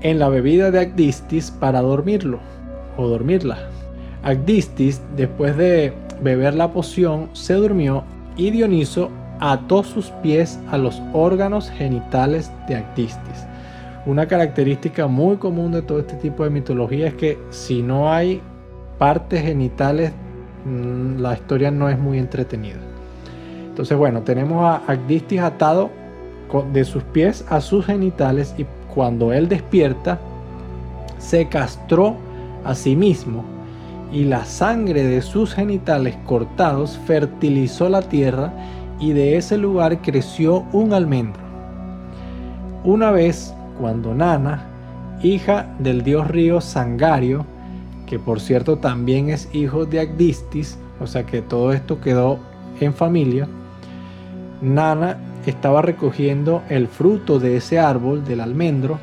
en 0.00 0.20
la 0.20 0.28
bebida 0.28 0.70
de 0.70 0.78
Agdistis 0.78 1.50
para 1.50 1.80
dormirlo 1.80 2.38
o 2.96 3.08
dormirla. 3.08 3.58
Agdistis, 4.22 5.02
después 5.16 5.56
de 5.56 5.92
beber 6.22 6.54
la 6.54 6.72
poción, 6.72 7.30
se 7.32 7.54
durmió 7.54 8.04
y 8.36 8.50
Dioniso 8.50 9.10
ató 9.40 9.82
sus 9.82 10.06
pies 10.22 10.58
a 10.70 10.78
los 10.78 11.00
órganos 11.12 11.70
genitales 11.70 12.50
de 12.68 12.76
Agdistis. 12.76 13.46
Una 14.06 14.26
característica 14.26 15.06
muy 15.06 15.36
común 15.36 15.72
de 15.72 15.82
todo 15.82 16.00
este 16.00 16.14
tipo 16.14 16.44
de 16.44 16.50
mitología 16.50 17.08
es 17.08 17.14
que 17.14 17.38
si 17.50 17.82
no 17.82 18.12
hay 18.12 18.40
partes 18.98 19.42
genitales 19.42 20.12
Mm, 20.64 21.20
la 21.20 21.34
historia 21.34 21.70
no 21.70 21.88
es 21.88 21.98
muy 21.98 22.18
entretenida. 22.18 22.76
Entonces, 23.68 23.96
bueno, 23.96 24.22
tenemos 24.22 24.62
a 24.64 24.76
Agdistis 24.86 25.40
atado 25.40 25.90
de 26.72 26.84
sus 26.84 27.02
pies 27.04 27.44
a 27.48 27.60
sus 27.60 27.86
genitales 27.86 28.54
y 28.58 28.66
cuando 28.92 29.32
él 29.32 29.48
despierta, 29.48 30.18
se 31.18 31.48
castró 31.48 32.16
a 32.64 32.74
sí 32.74 32.96
mismo 32.96 33.44
y 34.12 34.24
la 34.24 34.44
sangre 34.44 35.04
de 35.04 35.22
sus 35.22 35.54
genitales 35.54 36.16
cortados 36.26 36.98
fertilizó 37.06 37.88
la 37.88 38.02
tierra 38.02 38.52
y 38.98 39.12
de 39.12 39.36
ese 39.36 39.56
lugar 39.56 40.02
creció 40.02 40.64
un 40.72 40.92
almendro. 40.92 41.42
Una 42.84 43.10
vez, 43.10 43.54
cuando 43.78 44.14
Nana, 44.14 44.66
hija 45.22 45.74
del 45.78 46.02
dios 46.02 46.28
río 46.28 46.60
Sangario, 46.60 47.46
que 48.06 48.18
por 48.18 48.40
cierto 48.40 48.78
también 48.78 49.30
es 49.30 49.48
hijo 49.54 49.86
de 49.86 50.00
Agdistis, 50.00 50.78
o 51.00 51.06
sea 51.06 51.24
que 51.24 51.42
todo 51.42 51.72
esto 51.72 52.00
quedó 52.00 52.38
en 52.80 52.92
familia, 52.92 53.48
Nana 54.60 55.16
estaba 55.46 55.82
recogiendo 55.82 56.62
el 56.68 56.88
fruto 56.88 57.38
de 57.38 57.56
ese 57.56 57.78
árbol 57.78 58.24
del 58.24 58.40
almendro, 58.40 58.98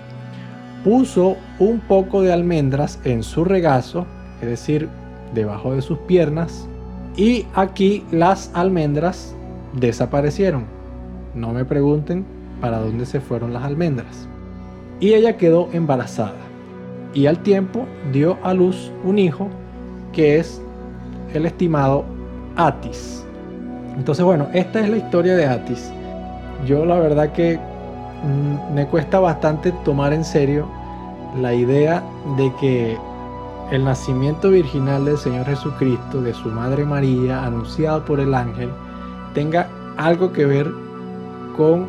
puso 0.83 1.37
un 1.59 1.79
poco 1.79 2.21
de 2.21 2.33
almendras 2.33 2.99
en 3.03 3.23
su 3.23 3.43
regazo, 3.43 4.05
es 4.41 4.47
decir, 4.47 4.89
debajo 5.33 5.73
de 5.73 5.81
sus 5.81 5.97
piernas, 5.99 6.67
y 7.15 7.45
aquí 7.55 8.05
las 8.11 8.51
almendras 8.53 9.35
desaparecieron. 9.73 10.65
No 11.33 11.51
me 11.51 11.65
pregunten 11.65 12.25
para 12.61 12.79
dónde 12.79 13.05
se 13.05 13.19
fueron 13.19 13.53
las 13.53 13.63
almendras. 13.63 14.27
Y 14.99 15.13
ella 15.13 15.37
quedó 15.37 15.69
embarazada. 15.73 16.37
Y 17.13 17.25
al 17.25 17.39
tiempo 17.39 17.85
dio 18.11 18.37
a 18.43 18.53
luz 18.53 18.91
un 19.03 19.17
hijo 19.17 19.49
que 20.13 20.37
es 20.37 20.61
el 21.33 21.45
estimado 21.45 22.05
Atis. 22.55 23.25
Entonces, 23.95 24.23
bueno, 24.23 24.47
esta 24.53 24.79
es 24.79 24.89
la 24.89 24.97
historia 24.97 25.35
de 25.35 25.45
Atis. 25.45 25.91
Yo 26.65 26.85
la 26.85 26.99
verdad 26.99 27.31
que 27.31 27.57
mm, 27.57 28.73
me 28.73 28.87
cuesta 28.87 29.19
bastante 29.19 29.71
tomar 29.83 30.13
en 30.13 30.23
serio 30.23 30.67
la 31.39 31.53
idea 31.53 32.03
de 32.37 32.51
que 32.59 32.97
el 33.71 33.83
nacimiento 33.83 34.49
virginal 34.49 35.05
del 35.05 35.17
Señor 35.17 35.45
Jesucristo, 35.45 36.21
de 36.21 36.33
su 36.33 36.49
Madre 36.49 36.85
María, 36.85 37.43
anunciado 37.43 38.05
por 38.05 38.19
el 38.19 38.33
ángel, 38.33 38.69
tenga 39.33 39.69
algo 39.97 40.31
que 40.31 40.45
ver 40.45 40.71
con 41.55 41.87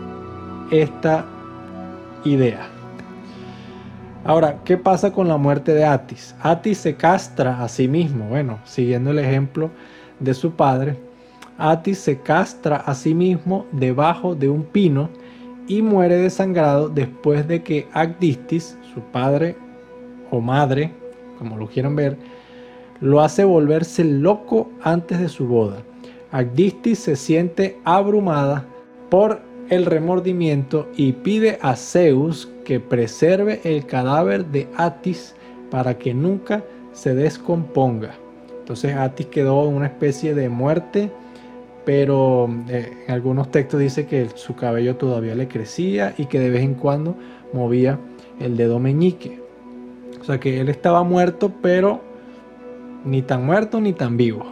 esta 0.71 1.25
idea. 2.25 2.67
Ahora, 4.25 4.59
¿qué 4.65 4.77
pasa 4.77 5.13
con 5.13 5.29
la 5.29 5.37
muerte 5.37 5.73
de 5.73 5.85
Atis? 5.85 6.35
Atis 6.43 6.79
se 6.79 6.97
castra 6.97 7.63
a 7.63 7.69
sí 7.69 7.87
mismo, 7.87 8.27
bueno, 8.29 8.59
siguiendo 8.65 9.13
el 9.13 9.21
ejemplo 9.21 9.71
de 10.19 10.35
su 10.35 10.53
padre. 10.53 10.99
Atis 11.59 11.99
se 11.99 12.21
castra 12.21 12.77
a 12.77 12.95
sí 12.95 13.15
mismo 13.15 13.67
debajo 13.73 14.35
de 14.35 14.49
un 14.49 14.65
pino 14.65 15.11
y 15.69 15.83
muere 15.83 16.17
desangrado 16.17 16.89
después 16.89 17.47
de 17.47 17.63
que 17.63 17.87
Agdistis, 17.93 18.77
su 18.93 19.01
padre 19.01 19.57
o 20.31 20.41
madre, 20.41 20.93
como 21.39 21.57
lo 21.57 21.69
quieran 21.69 21.97
ver, 21.97 22.17
lo 23.01 23.21
hace 23.21 23.45
volverse 23.45 24.05
loco 24.05 24.71
antes 24.83 25.21
de 25.21 25.29
su 25.29 25.47
boda. 25.47 25.83
Agdistis 26.31 26.99
se 26.99 27.17
siente 27.17 27.79
abrumada 27.85 28.67
por 29.09 29.41
el 29.71 29.87
remordimiento 29.87 30.89
y 30.97 31.13
pide 31.13 31.59
a 31.63 31.77
Zeus 31.77 32.49
que 32.65 32.81
preserve 32.81 33.61
el 33.65 33.87
cadáver 33.87 34.47
de 34.47 34.69
Atis 34.77 35.35
para 35.71 35.99
que 35.99 36.15
nunca 36.15 36.65
se 36.93 37.15
descomponga. 37.15 38.15
Entonces 38.61 38.95
Atis 38.95 39.27
quedó 39.27 39.69
en 39.69 39.77
una 39.77 39.87
especie 39.87 40.35
de 40.35 40.49
muerte, 40.49 41.11
pero 41.85 42.51
eh, 42.69 42.93
en 43.07 43.15
algunos 43.15 43.51
textos 43.51 43.81
dice 43.81 44.07
que 44.07 44.29
su 44.35 44.55
cabello 44.55 44.97
todavía 44.97 45.35
le 45.35 45.49
crecía 45.49 46.15
y 46.19 46.27
que 46.27 46.41
de 46.41 46.51
vez 46.51 46.63
en 46.63 46.75
cuando 46.75 47.17
movía 47.53 47.99
el 48.41 48.57
dedo 48.57 48.79
meñique. 48.79 49.48
Sea 50.29 50.39
que 50.39 50.61
él 50.61 50.69
estaba 50.69 51.03
muerto, 51.05 51.51
pero 51.63 52.03
ni 53.03 53.23
tan 53.23 53.47
muerto 53.47 53.81
ni 53.81 53.95
tan 53.95 54.19
vivo. 54.19 54.45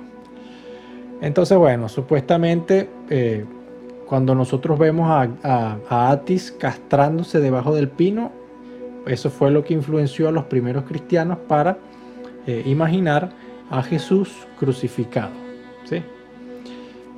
Entonces, 1.21 1.59
bueno, 1.59 1.91
supuestamente 1.91 2.89
eh, 3.11 3.45
cuando 4.07 4.35
nosotros 4.35 4.79
vemos 4.79 5.11
a, 5.11 5.79
Atis 6.11 6.51
castrándose 6.51 7.41
debajo 7.41 7.75
del 7.75 7.91
pino, 7.91 8.33
eso 9.07 9.29
fue 9.29 9.51
lo 9.51 9.65
que 9.65 9.75
influenció 9.75 10.29
a 10.29 10.33
los 10.33 10.45
primeros 10.45 10.85
cristianos 10.85 11.37
para 11.47 11.77
eh, 12.47 12.63
imaginar 12.65 13.29
a 13.69 13.83
Jesús 13.83 14.35
crucificado. 14.59 15.35
¿sí? 15.85 16.03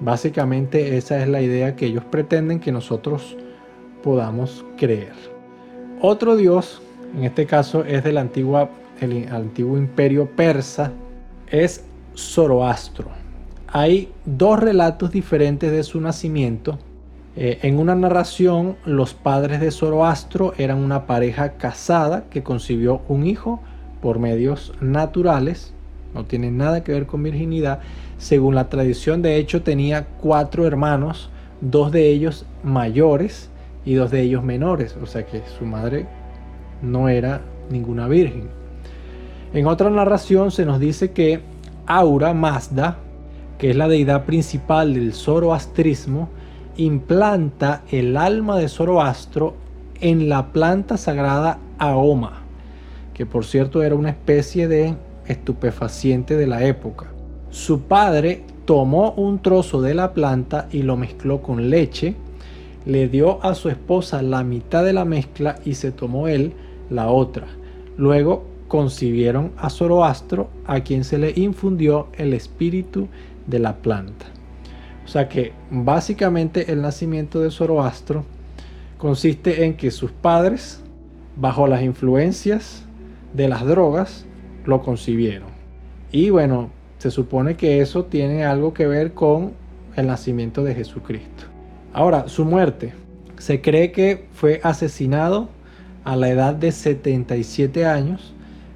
Básicamente 0.01 0.97
esa 0.97 1.23
es 1.23 1.29
la 1.29 1.43
idea 1.43 1.77
que 1.77 1.87
ellos 1.87 2.05
pretenden 2.05 2.59
que 2.59 2.73
nosotros 2.73 3.37
podamos 4.03 4.65
creer. 4.77 5.15
Otro 6.01 6.35
dios, 6.35 6.83
en 7.17 7.25
este 7.25 7.47
caso 7.47 7.85
es 7.85 8.05
del 8.05 8.19
antiguo, 8.19 8.69
el 9.01 9.29
antiguo 9.29 9.77
imperio 9.79 10.27
persa, 10.27 10.93
es 11.51 11.85
Zoroastro 12.17 13.19
hay 13.71 14.11
dos 14.25 14.59
relatos 14.59 15.11
diferentes 15.11 15.71
de 15.71 15.83
su 15.83 16.01
nacimiento. 16.01 16.79
Eh, 17.37 17.59
en 17.63 17.79
una 17.79 17.95
narración, 17.95 18.77
los 18.85 19.15
padres 19.15 19.61
de 19.61 19.71
Zoroastro 19.71 20.55
eran 20.57 20.79
una 20.79 21.07
pareja 21.07 21.53
casada 21.53 22.25
que 22.31 22.43
concibió 22.43 23.03
un 23.09 23.27
hijo 23.27 23.61
por 24.01 24.19
medios 24.19 24.73
naturales. 24.81 25.75
No 26.15 26.25
tiene 26.25 26.51
nada 26.51 26.83
que 26.83 26.93
ver 26.93 27.07
con 27.07 27.23
virginidad. 27.23 27.81
Según 28.17 28.55
la 28.55 28.71
tradición, 28.71 29.21
de 29.21 29.37
hecho, 29.37 29.63
tenía 29.63 30.07
cuatro 30.21 30.67
hermanos, 30.67 31.31
dos 31.61 31.93
de 31.93 32.09
ellos 32.09 32.47
mayores 32.65 33.51
y 33.85 33.95
dos 33.95 34.11
de 34.11 34.23
ellos 34.23 34.43
menores. 34.43 34.97
O 35.03 35.07
sea 35.07 35.27
que 35.27 35.43
su 35.59 35.67
madre 35.67 36.07
no 36.83 37.09
era 37.09 37.41
ninguna 37.71 38.09
virgen. 38.09 38.49
En 39.53 39.67
otra 39.67 39.91
narración 39.91 40.51
se 40.51 40.67
nos 40.67 40.79
dice 40.79 41.13
que 41.13 41.41
Aura 41.87 42.35
Mazda, 42.35 42.99
que 43.57 43.71
es 43.71 43.77
la 43.77 43.89
deidad 43.89 44.25
principal 44.25 44.95
del 44.95 45.15
zoroastrismo, 45.15 46.29
implanta 46.77 47.83
el 47.91 48.17
alma 48.17 48.59
de 48.59 48.69
Zoroastro 48.69 49.55
en 50.01 50.29
la 50.29 50.53
planta 50.53 50.97
sagrada 50.97 51.59
Aoma, 51.79 52.43
que 53.15 53.27
por 53.27 53.45
cierto 53.45 53.83
era 53.83 53.95
una 53.95 54.11
especie 54.11 54.69
de 54.69 54.95
estupefaciente 55.27 56.37
de 56.37 56.47
la 56.47 56.65
época. 56.65 57.07
Su 57.51 57.81
padre 57.83 58.45
tomó 58.65 59.13
un 59.13 59.41
trozo 59.41 59.81
de 59.81 59.95
la 59.95 60.13
planta 60.13 60.69
y 60.71 60.83
lo 60.83 60.97
mezcló 60.97 61.41
con 61.43 61.71
leche, 61.71 62.15
le 62.85 63.09
dio 63.09 63.45
a 63.45 63.55
su 63.55 63.71
esposa 63.71 64.23
la 64.23 64.45
mitad 64.45 64.85
de 64.85 64.93
la 64.93 65.05
mezcla 65.05 65.57
y 65.65 65.75
se 65.75 65.91
tomó 65.91 66.29
él 66.29 66.53
la 66.91 67.09
otra. 67.09 67.47
Luego 67.97 68.45
concibieron 68.69 69.53
a 69.57 69.71
Zoroastro, 69.71 70.49
a 70.67 70.81
quien 70.81 71.05
se 71.05 71.19
le 71.19 71.33
infundió 71.37 72.09
el 72.17 72.35
espíritu 72.35 73.09
de 73.47 73.59
la 73.59 73.77
planta. 73.77 74.27
O 75.05 75.09
sea 75.09 75.29
que 75.29 75.53
básicamente 75.71 76.71
el 76.71 76.83
nacimiento 76.83 77.41
de 77.41 77.51
Zoroastro 77.51 78.25
consiste 78.99 79.65
en 79.65 79.75
que 79.75 79.91
sus 79.91 80.11
padres, 80.11 80.83
bajo 81.37 81.67
las 81.67 81.83
influencias 81.83 82.85
de 83.33 83.49
las 83.49 83.65
drogas, 83.65 84.27
lo 84.67 84.83
concibieron. 84.83 85.49
Y 86.13 86.31
bueno, 86.31 86.71
se 86.99 87.11
supone 87.11 87.57
que 87.57 87.81
eso 87.81 88.05
tiene 88.05 88.45
algo 88.45 88.75
que 88.75 88.87
ver 88.87 89.15
con 89.15 89.53
el 89.97 90.07
nacimiento 90.07 90.63
de 90.63 90.75
Jesucristo. 90.75 91.45
Ahora, 91.93 92.29
su 92.29 92.45
muerte. 92.45 92.93
Se 93.39 93.61
cree 93.61 93.93
que 93.93 94.27
fue 94.33 94.61
asesinado 94.65 95.49
a 96.09 96.17
la 96.17 96.31
edad 96.31 96.55
de 96.55 96.73
77 96.73 97.85
años 97.85 98.33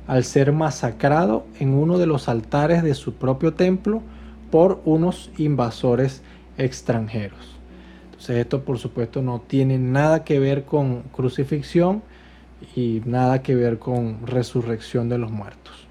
al 0.06 0.22
ser 0.22 0.52
masacrado 0.52 1.46
en 1.60 1.72
uno 1.72 1.96
de 1.96 2.04
los 2.04 2.28
altares 2.28 2.82
de 2.82 2.92
su 2.92 3.14
propio 3.14 3.54
templo 3.54 4.02
por 4.50 4.82
unos 4.84 5.30
invasores 5.38 6.20
extranjeros. 6.58 7.56
Entonces 8.04 8.36
esto 8.36 8.64
por 8.64 8.78
supuesto 8.78 9.22
no 9.22 9.40
tiene 9.40 9.78
nada 9.78 10.24
que 10.24 10.38
ver 10.38 10.64
con 10.66 11.04
crucifixión 11.04 12.02
y 12.76 13.00
nada 13.06 13.40
que 13.40 13.54
ver 13.54 13.78
con 13.78 14.26
resurrección 14.26 15.08
de 15.08 15.16
los 15.16 15.30
muertos. 15.30 15.86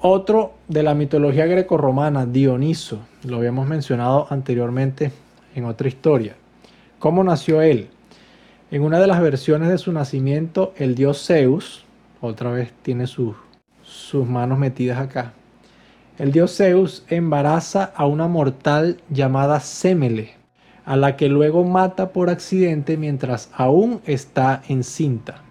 Otro 0.00 0.54
de 0.68 0.82
la 0.82 0.94
mitología 0.94 1.44
grecorromana, 1.44 2.24
Dioniso, 2.24 3.00
lo 3.24 3.36
habíamos 3.36 3.68
mencionado 3.68 4.26
anteriormente 4.30 5.12
en 5.54 5.66
otra 5.66 5.88
historia. 5.88 6.36
¿Cómo 6.98 7.22
nació 7.22 7.60
él? 7.60 7.90
En 8.74 8.82
una 8.82 8.98
de 8.98 9.06
las 9.06 9.20
versiones 9.20 9.68
de 9.68 9.78
su 9.78 9.92
nacimiento, 9.92 10.74
el 10.76 10.96
dios 10.96 11.24
Zeus, 11.24 11.84
otra 12.20 12.50
vez 12.50 12.72
tiene 12.82 13.06
sus, 13.06 13.36
manos 14.26 14.58
metidas 14.58 14.98
acá, 14.98 15.32
el 16.18 16.32
dios 16.32 16.56
Zeus 16.56 17.04
embaraza 17.08 17.92
a 17.94 18.04
una 18.06 18.26
mortal 18.26 19.00
llamada 19.10 19.60
Semele, 19.60 20.32
a 20.84 20.96
la 20.96 21.14
que 21.14 21.28
luego 21.28 21.62
mata 21.62 22.08
por 22.08 22.30
accidente 22.30 22.96
mientras 22.96 23.48
aún 23.54 24.00
está 24.06 24.64
encinta. 24.68 25.44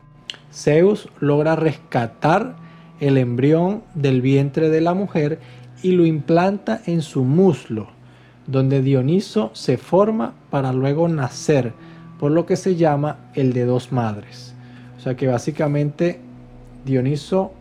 Zeus 0.51 1.07
logra 1.21 1.55
rescatar 1.55 2.57
el 2.99 3.17
embrión 3.17 3.83
del 3.95 4.21
vientre 4.21 4.67
de 4.67 4.81
la 4.81 4.93
mujer 4.93 5.39
y 5.81 5.93
lo 5.93 6.05
implanta 6.05 6.81
en 6.87 7.01
su 7.01 7.23
muslo, 7.23 7.87
donde 8.47 8.81
Dioniso 8.81 9.49
se 9.53 9.77
forma 9.77 10.33
para 10.49 10.73
luego 10.73 11.07
nacer, 11.07 11.71
por 12.23 12.31
lo 12.31 12.45
que 12.45 12.55
se 12.55 12.77
llama 12.77 13.17
el 13.33 13.51
de 13.51 13.65
dos 13.65 13.91
madres. 13.91 14.55
O 14.95 15.01
sea 15.01 15.17
que 15.17 15.27
básicamente 15.27 16.21
Dioniso 16.85 17.51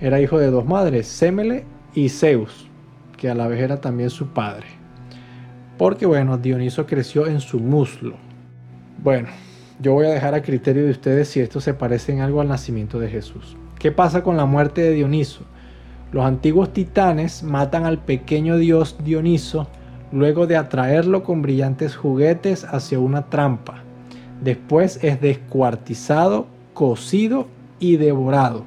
era 0.00 0.20
hijo 0.20 0.36
de 0.36 0.50
dos 0.50 0.66
madres, 0.66 1.06
Semele 1.06 1.64
y 1.94 2.08
Zeus, 2.08 2.68
que 3.16 3.30
a 3.30 3.36
la 3.36 3.46
vez 3.46 3.60
era 3.60 3.80
también 3.80 4.10
su 4.10 4.30
padre. 4.30 4.66
Porque 5.76 6.06
bueno, 6.06 6.38
Dioniso 6.38 6.86
creció 6.86 7.28
en 7.28 7.40
su 7.40 7.60
muslo. 7.60 8.16
Bueno, 9.00 9.28
yo 9.78 9.92
voy 9.92 10.06
a 10.06 10.10
dejar 10.10 10.34
a 10.34 10.42
criterio 10.42 10.84
de 10.84 10.90
ustedes 10.90 11.28
si 11.28 11.38
esto 11.38 11.60
se 11.60 11.72
parece 11.72 12.10
en 12.10 12.20
algo 12.20 12.40
al 12.40 12.48
nacimiento 12.48 12.98
de 12.98 13.08
Jesús. 13.08 13.56
¿Qué 13.78 13.92
pasa 13.92 14.24
con 14.24 14.36
la 14.36 14.44
muerte 14.44 14.80
de 14.80 14.90
Dioniso? 14.90 15.42
Los 16.10 16.24
antiguos 16.24 16.72
titanes 16.72 17.44
matan 17.44 17.86
al 17.86 17.98
pequeño 17.98 18.56
dios 18.56 18.96
Dioniso 19.04 19.68
luego 20.12 20.46
de 20.46 20.56
atraerlo 20.56 21.22
con 21.22 21.42
brillantes 21.42 21.96
juguetes 21.96 22.64
hacia 22.64 22.98
una 22.98 23.26
trampa. 23.26 23.82
Después 24.42 24.98
es 25.02 25.20
descuartizado, 25.20 26.46
cocido 26.74 27.48
y 27.78 27.96
devorado 27.96 28.64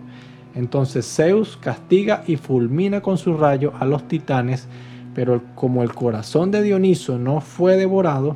entonces 0.55 1.05
Zeus 1.05 1.57
castiga 1.57 2.23
y 2.27 2.35
fulmina 2.35 3.01
con 3.01 3.17
su 3.17 3.37
rayo 3.37 3.73
a 3.79 3.85
los 3.85 4.07
titanes, 4.07 4.67
pero 5.15 5.41
como 5.55 5.83
el 5.83 5.93
corazón 5.93 6.51
de 6.51 6.61
Dioniso 6.61 7.17
no 7.17 7.41
fue 7.41 7.77
devorado, 7.77 8.35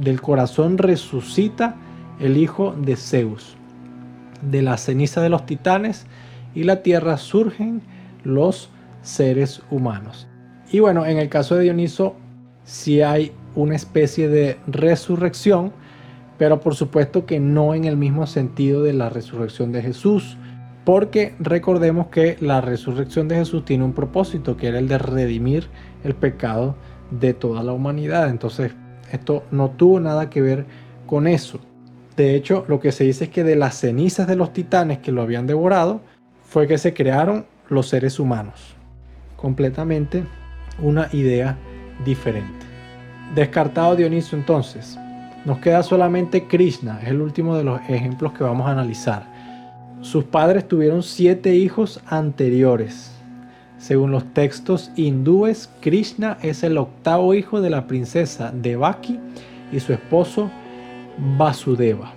del 0.00 0.20
corazón 0.20 0.78
resucita 0.78 1.76
el 2.20 2.36
hijo 2.36 2.74
de 2.78 2.96
Zeus. 2.96 3.56
De 4.42 4.62
la 4.62 4.76
ceniza 4.76 5.20
de 5.20 5.30
los 5.30 5.46
titanes 5.46 6.06
y 6.54 6.64
la 6.64 6.82
tierra 6.82 7.16
surgen 7.16 7.82
los 8.24 8.70
seres 9.02 9.62
humanos. 9.70 10.28
Y 10.70 10.80
bueno, 10.80 11.06
en 11.06 11.18
el 11.18 11.28
caso 11.28 11.56
de 11.56 11.64
Dioniso, 11.64 12.14
sí 12.68 13.00
hay 13.00 13.32
una 13.54 13.74
especie 13.74 14.28
de 14.28 14.58
resurrección, 14.66 15.72
pero 16.36 16.60
por 16.60 16.74
supuesto 16.74 17.24
que 17.24 17.40
no 17.40 17.74
en 17.74 17.86
el 17.86 17.96
mismo 17.96 18.26
sentido 18.26 18.82
de 18.82 18.92
la 18.92 19.08
resurrección 19.08 19.72
de 19.72 19.80
Jesús, 19.80 20.36
porque 20.84 21.34
recordemos 21.40 22.08
que 22.08 22.36
la 22.40 22.60
resurrección 22.60 23.26
de 23.26 23.36
Jesús 23.36 23.64
tiene 23.64 23.84
un 23.84 23.94
propósito, 23.94 24.58
que 24.58 24.68
era 24.68 24.78
el 24.78 24.86
de 24.86 24.98
redimir 24.98 25.68
el 26.04 26.14
pecado 26.14 26.76
de 27.10 27.32
toda 27.32 27.62
la 27.62 27.72
humanidad. 27.72 28.28
Entonces, 28.28 28.72
esto 29.12 29.44
no 29.50 29.70
tuvo 29.70 29.98
nada 29.98 30.28
que 30.28 30.42
ver 30.42 30.66
con 31.06 31.26
eso. 31.26 31.60
De 32.18 32.34
hecho, 32.34 32.66
lo 32.68 32.80
que 32.80 32.92
se 32.92 33.04
dice 33.04 33.24
es 33.24 33.30
que 33.30 33.44
de 33.44 33.56
las 33.56 33.76
cenizas 33.76 34.26
de 34.28 34.36
los 34.36 34.52
titanes 34.52 34.98
que 34.98 35.12
lo 35.12 35.22
habían 35.22 35.46
devorado, 35.46 36.02
fue 36.44 36.66
que 36.66 36.76
se 36.76 36.92
crearon 36.92 37.46
los 37.70 37.88
seres 37.88 38.20
humanos. 38.20 38.76
Completamente 39.36 40.24
una 40.82 41.08
idea 41.12 41.56
diferente. 42.04 42.57
Descartado 43.34 43.96
Dioniso 43.96 44.36
entonces. 44.36 44.98
Nos 45.44 45.58
queda 45.58 45.82
solamente 45.82 46.46
Krishna, 46.46 47.00
es 47.02 47.08
el 47.08 47.20
último 47.20 47.56
de 47.56 47.64
los 47.64 47.80
ejemplos 47.88 48.32
que 48.32 48.44
vamos 48.44 48.66
a 48.66 48.72
analizar. 48.72 49.24
Sus 50.00 50.24
padres 50.24 50.66
tuvieron 50.66 51.02
siete 51.02 51.54
hijos 51.54 52.00
anteriores. 52.06 53.12
Según 53.78 54.10
los 54.10 54.24
textos 54.34 54.90
hindúes, 54.96 55.70
Krishna 55.80 56.38
es 56.42 56.62
el 56.62 56.78
octavo 56.78 57.34
hijo 57.34 57.60
de 57.60 57.70
la 57.70 57.86
princesa 57.86 58.52
Devaki 58.52 59.20
y 59.72 59.80
su 59.80 59.92
esposo 59.92 60.50
Vasudeva. 61.36 62.12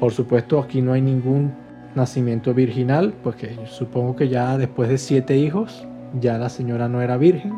Por 0.00 0.12
supuesto, 0.12 0.58
aquí 0.58 0.80
no 0.80 0.92
hay 0.92 1.02
ningún 1.02 1.52
nacimiento 1.94 2.54
virginal, 2.54 3.12
porque 3.22 3.56
supongo 3.66 4.16
que 4.16 4.28
ya 4.28 4.56
después 4.56 4.88
de 4.88 4.98
siete 4.98 5.36
hijos, 5.36 5.86
ya 6.20 6.38
la 6.38 6.48
señora 6.48 6.88
no 6.88 7.02
era 7.02 7.16
virgen. 7.16 7.54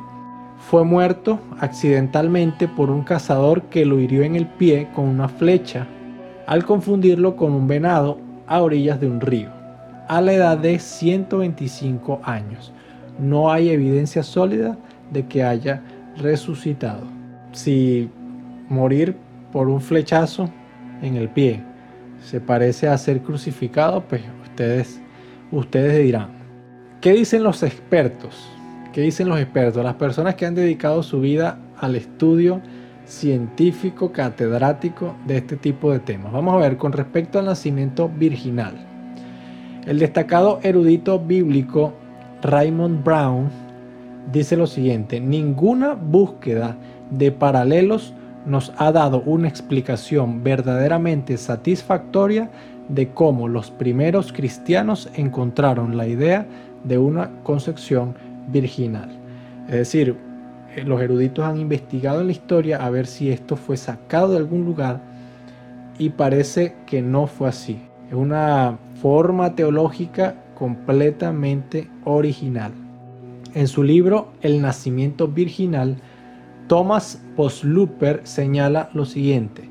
Fue 0.71 0.85
muerto 0.85 1.39
accidentalmente 1.61 2.67
por 2.69 2.91
un 2.91 3.03
cazador 3.03 3.65
que 3.65 3.85
lo 3.85 4.01
hirió 4.01 4.23
en 4.23 4.37
el 4.37 4.47
pie 4.47 4.89
con 4.95 5.07
una 5.07 5.29
flecha 5.29 5.87
al 6.47 6.65
confundirlo 6.65 7.37
con 7.37 7.53
un 7.53 7.67
venado 7.67 8.19
a 8.47 8.63
orillas 8.63 9.01
de 9.01 9.07
un 9.07 9.21
río, 9.21 9.51
a 10.09 10.21
la 10.21 10.33
edad 10.33 10.59
de 10.59 10.79
125 10.79 12.21
años. 12.25 12.73
No 13.19 13.51
hay 13.51 13.71
evidencia 13.71 14.23
sólida 14.23 14.79
de 15.11 15.27
que 15.27 15.45
haya 15.45 15.83
resucitado. 16.17 17.03
Si 17.53 18.09
morir 18.69 19.17
por 19.53 19.69
un 19.69 19.81
flechazo 19.81 20.49
en 21.03 21.17
el 21.17 21.29
pie 21.29 21.63
se 22.23 22.41
parece 22.41 22.89
a 22.89 22.97
ser 22.97 23.21
crucificado, 23.21 24.03
pues 24.03 24.23
ustedes, 24.43 25.01
ustedes 25.51 26.03
dirán. 26.03 26.29
¿Qué 27.01 27.13
dicen 27.13 27.43
los 27.43 27.63
expertos? 27.63 28.52
¿Qué 28.93 29.01
dicen 29.01 29.31
los 29.31 29.41
expertos? 29.41 29.83
Las 29.83 29.95
personas 29.95 30.35
que 30.35 30.45
han 30.45 30.55
dedicado 30.55 31.03
su 31.03 31.19
vida 31.21 31.57
al 31.79 31.97
estudio 31.97 32.61
científico, 33.07 34.13
catedrático 34.13 35.15
de 35.27 35.39
este 35.39 35.57
tipo 35.57 35.91
de 35.91 35.99
temas. 35.99 36.31
Vamos 36.31 36.53
a 36.55 36.59
ver 36.59 36.77
con 36.77 36.93
respecto 36.93 37.39
al 37.39 37.47
nacimiento 37.47 38.11
virginal. 38.11 38.75
El 39.87 39.99
destacado 39.99 40.61
erudito 40.63 41.19
bíblico 41.19 41.95
Raymond 42.43 43.03
Brown 43.03 43.49
dice 44.31 44.59
lo 44.59 44.67
siguiente, 44.67 45.21
ninguna 45.21 45.95
búsqueda 45.95 46.77
de 47.11 47.33
paralelos 47.33 48.13
nos 48.45 48.75
ha 48.77 48.93
dado 48.93 49.23
una 49.25 49.49
explicación 49.49 50.45
verdaderamente 50.45 51.39
satisfactoria 51.39 52.51
de 52.91 53.09
cómo 53.09 53.49
los 53.49 53.71
primeros 53.71 54.35
cristianos 54.35 55.09
encontraron 55.15 55.97
la 55.97 56.07
idea 56.07 56.47
de 56.85 56.99
una 56.99 57.31
concepción 57.43 58.15
virginal. 58.49 59.11
Es 59.69 59.75
decir, 59.75 60.17
eh, 60.75 60.85
los 60.85 61.01
eruditos 61.01 61.45
han 61.45 61.59
investigado 61.59 62.21
en 62.21 62.27
la 62.27 62.33
historia 62.33 62.85
a 62.85 62.91
ver 62.91 63.07
si 63.07 63.31
esto 63.31 63.57
fue 63.57 63.77
sacado 63.77 64.33
de 64.33 64.39
algún 64.39 64.65
lugar 64.65 65.01
y 65.99 66.11
parece 66.11 66.75
que 66.87 67.03
no 67.03 67.27
fue 67.27 67.49
así. 67.49 67.79
Es 68.09 68.15
una 68.15 68.79
forma 69.01 69.55
teológica 69.55 70.37
completamente 70.55 71.89
original. 72.05 72.73
En 73.55 73.69
su 73.69 73.83
libro 73.83 74.33
El 74.41 74.63
nacimiento 74.63 75.29
virginal, 75.29 75.97
Thomas 76.69 77.23
Posluper 77.37 78.21
señala 78.25 78.89
lo 78.95 79.05
siguiente. 79.05 79.69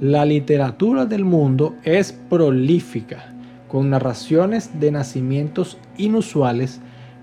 La 0.00 0.24
literatura 0.24 1.04
del 1.04 1.24
mundo 1.24 1.76
es 1.84 2.12
prolífica, 2.12 3.34
con 3.68 3.90
narraciones 3.90 4.80
de 4.80 4.90
nacimientos 4.90 5.78
inusuales, 5.96 6.80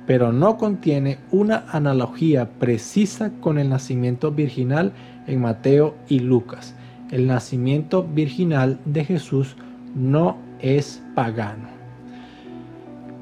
pero 0.07 0.31
no 0.31 0.57
contiene 0.57 1.19
una 1.31 1.65
analogía 1.69 2.49
precisa 2.49 3.31
con 3.41 3.59
el 3.59 3.69
nacimiento 3.69 4.31
virginal 4.31 4.93
en 5.27 5.41
Mateo 5.41 5.95
y 6.07 6.19
Lucas. 6.19 6.73
El 7.11 7.27
nacimiento 7.27 8.03
virginal 8.03 8.79
de 8.85 9.03
Jesús 9.03 9.57
no 9.93 10.37
es 10.61 11.03
pagano. 11.13 11.67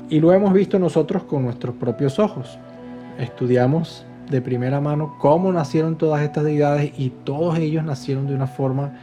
Y 0.10 0.20
lo 0.20 0.32
hemos 0.32 0.54
visto 0.54 0.78
nosotros 0.78 1.24
con 1.24 1.44
nuestros 1.44 1.76
propios 1.76 2.20
ojos. 2.20 2.60
Estudiamos 3.18 4.06
de 4.30 4.42
primera 4.42 4.80
mano 4.80 5.16
cómo 5.20 5.52
nacieron 5.52 5.98
todas 5.98 6.22
estas 6.22 6.44
deidades 6.44 6.92
y 6.98 7.10
todos 7.10 7.58
ellos 7.58 7.84
nacieron 7.84 8.28
de 8.28 8.36
una 8.36 8.48
forma 8.48 8.94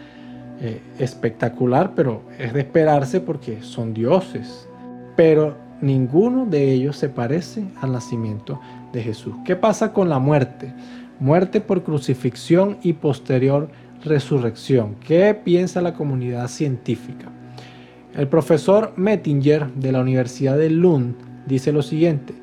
eh, 0.60 0.80
espectacular, 1.00 1.92
pero 1.96 2.22
es 2.38 2.52
de 2.52 2.60
esperarse 2.60 3.20
porque 3.20 3.60
son 3.62 3.92
dioses. 3.92 4.68
Pero 5.16 5.56
ninguno 5.82 6.46
de 6.46 6.72
ellos 6.72 6.96
se 6.96 7.10
parece 7.10 7.64
al 7.80 7.92
nacimiento 7.92 8.60
de 8.92 9.02
Jesús. 9.02 9.34
¿Qué 9.44 9.56
pasa 9.56 9.92
con 9.92 10.08
la 10.08 10.18
muerte? 10.18 10.72
Muerte 11.20 11.60
por 11.60 11.82
crucifixión 11.82 12.78
y 12.82 12.94
posterior 12.94 13.68
resurrección. 14.04 14.96
¿Qué 15.06 15.34
piensa 15.34 15.82
la 15.82 15.94
comunidad 15.94 16.48
científica? 16.48 17.30
El 18.16 18.28
profesor 18.28 18.92
Mettinger 18.96 19.72
de 19.74 19.92
la 19.92 20.00
Universidad 20.00 20.56
de 20.56 20.70
Lund 20.70 21.14
dice 21.46 21.72
lo 21.72 21.82
siguiente. 21.82 22.34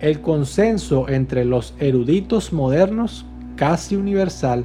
El 0.00 0.20
consenso 0.20 1.08
entre 1.08 1.44
los 1.44 1.74
eruditos 1.80 2.52
modernos, 2.52 3.26
casi 3.56 3.96
universal, 3.96 4.64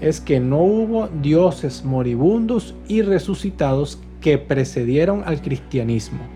es 0.00 0.20
que 0.20 0.40
no 0.40 0.58
hubo 0.58 1.08
dioses 1.22 1.84
moribundos 1.84 2.74
y 2.86 3.02
resucitados 3.02 3.98
que 4.20 4.36
precedieron 4.38 5.22
al 5.24 5.40
cristianismo. 5.40 6.33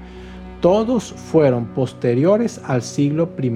Todos 0.60 1.12
fueron 1.12 1.66
posteriores 1.66 2.60
al 2.64 2.82
siglo 2.82 3.30
I. 3.40 3.52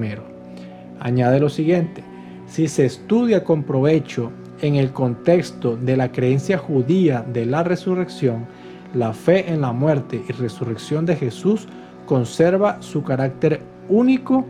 Añade 0.99 1.39
lo 1.39 1.49
siguiente, 1.49 2.01
si 2.47 2.69
se 2.69 2.85
estudia 2.85 3.43
con 3.43 3.63
provecho 3.63 4.31
en 4.61 4.75
el 4.75 4.93
contexto 4.93 5.75
de 5.75 5.97
la 5.97 6.11
creencia 6.11 6.57
judía 6.57 7.25
de 7.33 7.45
la 7.45 7.63
resurrección, 7.63 8.45
la 8.93 9.11
fe 9.11 9.51
en 9.51 9.59
la 9.61 9.73
muerte 9.73 10.23
y 10.27 10.31
resurrección 10.31 11.05
de 11.05 11.17
Jesús 11.17 11.67
conserva 12.05 12.81
su 12.81 13.03
carácter 13.03 13.59
único 13.89 14.45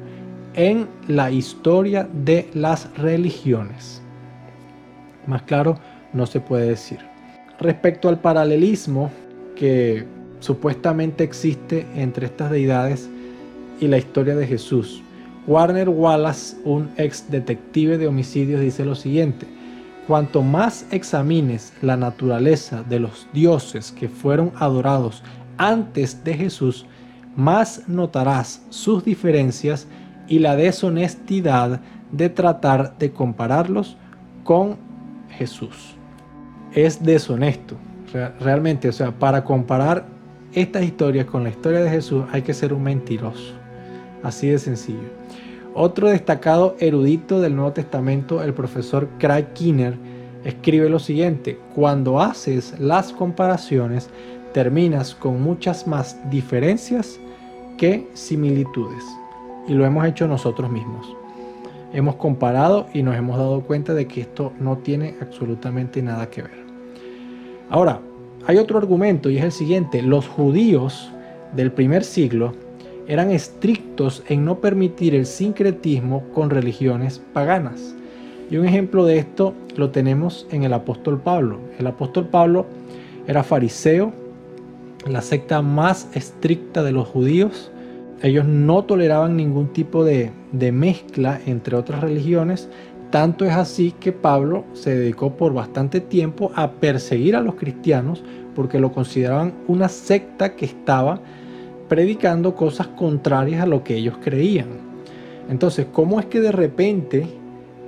en 0.53 0.87
la 1.07 1.31
historia 1.31 2.07
de 2.13 2.51
las 2.53 2.95
religiones. 2.97 4.03
Más 5.25 5.41
claro, 5.43 5.79
no 6.13 6.27
se 6.27 6.39
puede 6.39 6.67
decir. 6.67 6.99
Respecto 7.59 8.09
al 8.09 8.19
paralelismo 8.19 9.09
que 9.55 10.05
supuestamente 10.43 11.23
existe 11.23 11.87
entre 11.95 12.25
estas 12.25 12.51
deidades 12.51 13.09
y 13.79 13.87
la 13.87 13.97
historia 13.97 14.35
de 14.35 14.45
Jesús, 14.45 15.01
Warner 15.47 15.87
Wallace, 15.87 16.57
un 16.65 16.89
ex 16.97 17.31
detective 17.31 17.97
de 17.97 18.07
homicidios, 18.07 18.59
dice 18.59 18.83
lo 18.83 18.95
siguiente. 18.95 19.47
Cuanto 20.05 20.41
más 20.41 20.85
examines 20.91 21.71
la 21.81 21.95
naturaleza 21.95 22.83
de 22.83 22.99
los 22.99 23.25
dioses 23.31 23.93
que 23.93 24.09
fueron 24.09 24.51
adorados 24.55 25.23
antes 25.57 26.25
de 26.25 26.33
Jesús, 26.33 26.85
más 27.37 27.87
notarás 27.87 28.65
sus 28.69 29.05
diferencias 29.05 29.87
y 30.27 30.39
la 30.39 30.57
deshonestidad 30.57 31.79
de 32.11 32.29
tratar 32.29 32.97
de 32.97 33.11
compararlos 33.11 33.95
con 34.43 34.75
Jesús. 35.29 35.95
Es 36.73 37.01
deshonesto, 37.01 37.77
realmente, 38.41 38.89
o 38.89 38.91
sea, 38.91 39.11
para 39.11 39.45
comparar 39.45 40.12
estas 40.55 40.83
historias 40.83 41.25
con 41.25 41.43
la 41.43 41.49
historia 41.49 41.81
de 41.81 41.89
Jesús 41.89 42.23
hay 42.31 42.41
que 42.41 42.53
ser 42.53 42.73
un 42.73 42.83
mentiroso, 42.83 43.53
así 44.21 44.47
de 44.47 44.59
sencillo. 44.59 45.09
Otro 45.73 46.09
destacado 46.09 46.75
erudito 46.79 47.41
del 47.41 47.55
Nuevo 47.55 47.73
Testamento, 47.73 48.43
el 48.43 48.53
profesor 48.53 49.09
Craig 49.17 49.47
Kinner, 49.53 49.97
escribe 50.43 50.89
lo 50.89 50.99
siguiente, 50.99 51.57
cuando 51.73 52.21
haces 52.21 52.79
las 52.79 53.11
comparaciones, 53.11 54.09
terminas 54.53 55.15
con 55.15 55.41
muchas 55.41 55.87
más 55.87 56.17
diferencias 56.29 57.19
que 57.77 58.07
similitudes 58.13 59.03
y 59.67 59.73
lo 59.73 59.85
hemos 59.85 60.05
hecho 60.05 60.27
nosotros 60.27 60.69
mismos. 60.69 61.07
Hemos 61.93 62.15
comparado 62.15 62.87
y 62.93 63.03
nos 63.03 63.15
hemos 63.15 63.37
dado 63.37 63.61
cuenta 63.61 63.93
de 63.93 64.07
que 64.07 64.21
esto 64.21 64.51
no 64.59 64.77
tiene 64.77 65.15
absolutamente 65.21 66.01
nada 66.01 66.29
que 66.29 66.41
ver. 66.43 66.63
Ahora, 67.69 68.01
hay 68.45 68.57
otro 68.57 68.77
argumento 68.77 69.29
y 69.29 69.37
es 69.37 69.43
el 69.43 69.51
siguiente. 69.51 70.01
Los 70.01 70.27
judíos 70.27 71.09
del 71.55 71.71
primer 71.71 72.03
siglo 72.03 72.53
eran 73.07 73.31
estrictos 73.31 74.23
en 74.27 74.45
no 74.45 74.59
permitir 74.59 75.15
el 75.15 75.25
sincretismo 75.25 76.23
con 76.33 76.49
religiones 76.49 77.21
paganas. 77.33 77.95
Y 78.49 78.57
un 78.57 78.65
ejemplo 78.65 79.05
de 79.05 79.17
esto 79.17 79.53
lo 79.75 79.91
tenemos 79.91 80.47
en 80.51 80.63
el 80.63 80.73
apóstol 80.73 81.21
Pablo. 81.21 81.59
El 81.79 81.87
apóstol 81.87 82.27
Pablo 82.27 82.65
era 83.27 83.43
fariseo, 83.43 84.11
la 85.07 85.21
secta 85.21 85.61
más 85.61 86.09
estricta 86.13 86.83
de 86.83 86.91
los 86.91 87.07
judíos. 87.07 87.71
Ellos 88.21 88.45
no 88.45 88.83
toleraban 88.83 89.35
ningún 89.35 89.73
tipo 89.73 90.03
de, 90.05 90.31
de 90.51 90.71
mezcla 90.71 91.39
entre 91.45 91.75
otras 91.75 92.01
religiones. 92.01 92.69
Tanto 93.13 93.45
es 93.45 93.51
así 93.51 93.91
que 93.99 94.11
Pablo 94.11 94.63
se 94.73 94.97
dedicó 94.97 95.37
por 95.37 95.53
bastante 95.53 96.01
tiempo 96.01 96.51
a 96.55 96.71
perseguir 96.71 97.35
a 97.35 97.41
los 97.41 97.53
cristianos 97.53 98.23
porque 98.55 98.79
lo 98.79 98.91
consideraban 98.91 99.53
una 99.67 99.87
secta 99.87 100.55
que 100.55 100.65
estaba 100.65 101.19
predicando 101.87 102.55
cosas 102.55 102.87
contrarias 102.87 103.61
a 103.61 103.67
lo 103.67 103.83
que 103.83 103.97
ellos 103.97 104.15
creían. 104.19 104.69
Entonces, 105.47 105.85
¿cómo 105.93 106.19
es 106.19 106.25
que 106.25 106.39
de 106.39 106.51
repente 106.51 107.27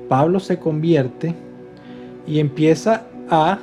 Pablo 0.07 0.39
se 0.39 0.59
convierte 0.59 1.33
y 2.27 2.37
empieza 2.37 3.07
a, 3.27 3.57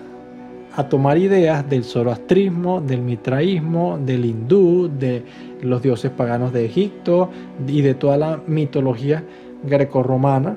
tomar 0.90 1.16
ideas 1.16 1.70
del 1.70 1.84
zoroastrismo, 1.84 2.80
del 2.80 3.02
mitraísmo, 3.02 4.00
del 4.04 4.24
hindú, 4.24 4.90
de 4.98 5.22
los 5.60 5.80
dioses 5.80 6.10
paganos 6.10 6.52
de 6.52 6.64
Egipto 6.64 7.30
y 7.68 7.82
de 7.82 7.94
toda 7.94 8.16
la 8.16 8.40
mitología 8.48 9.22
grecorromana 9.62 10.56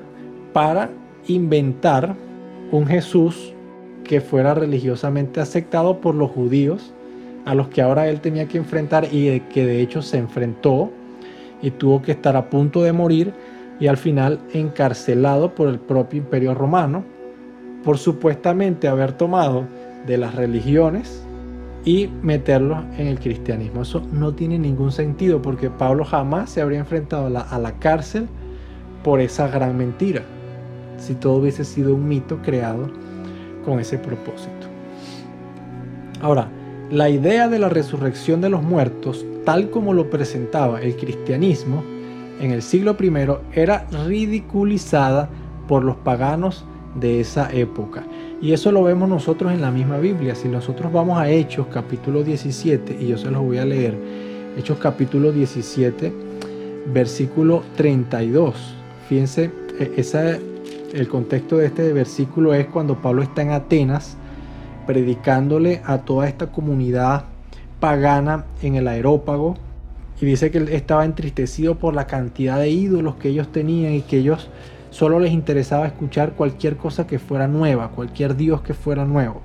para 0.56 0.88
inventar 1.26 2.16
un 2.72 2.86
Jesús 2.86 3.52
que 4.04 4.22
fuera 4.22 4.54
religiosamente 4.54 5.38
aceptado 5.38 6.00
por 6.00 6.14
los 6.14 6.30
judíos 6.30 6.94
a 7.44 7.54
los 7.54 7.68
que 7.68 7.82
ahora 7.82 8.08
él 8.08 8.22
tenía 8.22 8.48
que 8.48 8.56
enfrentar 8.56 9.06
y 9.12 9.38
que 9.52 9.66
de 9.66 9.82
hecho 9.82 10.00
se 10.00 10.16
enfrentó 10.16 10.90
y 11.60 11.72
tuvo 11.72 12.00
que 12.00 12.12
estar 12.12 12.36
a 12.36 12.48
punto 12.48 12.82
de 12.82 12.94
morir 12.94 13.34
y 13.80 13.88
al 13.88 13.98
final 13.98 14.40
encarcelado 14.54 15.54
por 15.54 15.68
el 15.68 15.78
propio 15.78 16.20
imperio 16.20 16.54
romano 16.54 17.04
por 17.84 17.98
supuestamente 17.98 18.88
haber 18.88 19.12
tomado 19.12 19.64
de 20.06 20.16
las 20.16 20.36
religiones 20.36 21.22
y 21.84 22.08
meterlos 22.22 22.82
en 22.96 23.08
el 23.08 23.20
cristianismo. 23.20 23.82
Eso 23.82 24.00
no 24.10 24.32
tiene 24.34 24.58
ningún 24.58 24.90
sentido 24.90 25.42
porque 25.42 25.68
Pablo 25.68 26.06
jamás 26.06 26.48
se 26.48 26.62
habría 26.62 26.78
enfrentado 26.78 27.26
a 27.26 27.30
la, 27.30 27.40
a 27.42 27.58
la 27.58 27.72
cárcel 27.72 28.26
por 29.04 29.20
esa 29.20 29.48
gran 29.48 29.76
mentira, 29.76 30.22
si 30.98 31.14
todo 31.14 31.34
hubiese 31.34 31.64
sido 31.64 31.94
un 31.94 32.08
mito 32.08 32.38
creado 32.42 32.90
con 33.64 33.80
ese 33.80 33.98
propósito. 33.98 34.66
Ahora, 36.20 36.48
la 36.90 37.08
idea 37.08 37.48
de 37.48 37.58
la 37.58 37.68
resurrección 37.68 38.40
de 38.40 38.48
los 38.48 38.62
muertos, 38.62 39.24
tal 39.44 39.70
como 39.70 39.92
lo 39.92 40.08
presentaba 40.08 40.80
el 40.80 40.96
cristianismo 40.96 41.82
en 42.40 42.52
el 42.52 42.62
siglo 42.62 42.96
I, 43.00 43.12
era 43.52 43.86
ridiculizada 44.06 45.28
por 45.68 45.84
los 45.84 45.96
paganos 45.96 46.64
de 46.94 47.20
esa 47.20 47.52
época. 47.52 48.04
Y 48.40 48.52
eso 48.52 48.70
lo 48.70 48.82
vemos 48.82 49.08
nosotros 49.08 49.52
en 49.52 49.60
la 49.60 49.70
misma 49.70 49.98
Biblia. 49.98 50.34
Si 50.34 50.48
nosotros 50.48 50.92
vamos 50.92 51.18
a 51.18 51.28
Hechos 51.28 51.66
capítulo 51.72 52.22
17, 52.22 52.98
y 53.00 53.08
yo 53.08 53.18
se 53.18 53.30
los 53.30 53.42
voy 53.42 53.58
a 53.58 53.64
leer, 53.64 53.96
Hechos 54.56 54.78
capítulo 54.78 55.32
17, 55.32 56.12
versículo 56.92 57.62
32. 57.76 58.54
Fíjense, 59.08 59.50
e, 59.78 59.92
esa, 59.96 60.38
el 60.92 61.08
contexto 61.08 61.58
de 61.58 61.66
este 61.66 61.92
versículo 61.92 62.54
es 62.54 62.66
cuando 62.66 63.00
Pablo 63.00 63.22
está 63.22 63.42
en 63.42 63.50
Atenas, 63.50 64.16
predicándole 64.86 65.82
a 65.84 65.98
toda 65.98 66.28
esta 66.28 66.48
comunidad 66.48 67.24
pagana 67.80 68.44
en 68.62 68.76
el 68.76 68.88
aerópago. 68.88 69.56
Y 70.20 70.26
dice 70.26 70.50
que 70.50 70.58
él 70.58 70.68
estaba 70.68 71.04
entristecido 71.04 71.74
por 71.74 71.94
la 71.94 72.06
cantidad 72.06 72.58
de 72.58 72.70
ídolos 72.70 73.16
que 73.16 73.28
ellos 73.28 73.52
tenían 73.52 73.92
y 73.94 74.02
que 74.02 74.18
ellos 74.18 74.48
solo 74.90 75.20
les 75.20 75.32
interesaba 75.32 75.86
escuchar 75.86 76.32
cualquier 76.32 76.76
cosa 76.76 77.06
que 77.06 77.18
fuera 77.18 77.48
nueva, 77.48 77.88
cualquier 77.88 78.36
Dios 78.36 78.62
que 78.62 78.72
fuera 78.72 79.04
nuevo. 79.04 79.42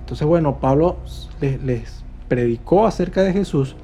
Entonces, 0.00 0.26
bueno, 0.26 0.58
Pablo 0.58 0.96
les, 1.40 1.62
les 1.62 2.02
predicó 2.28 2.86
acerca 2.86 3.22
de 3.22 3.32
Jesús. 3.32 3.76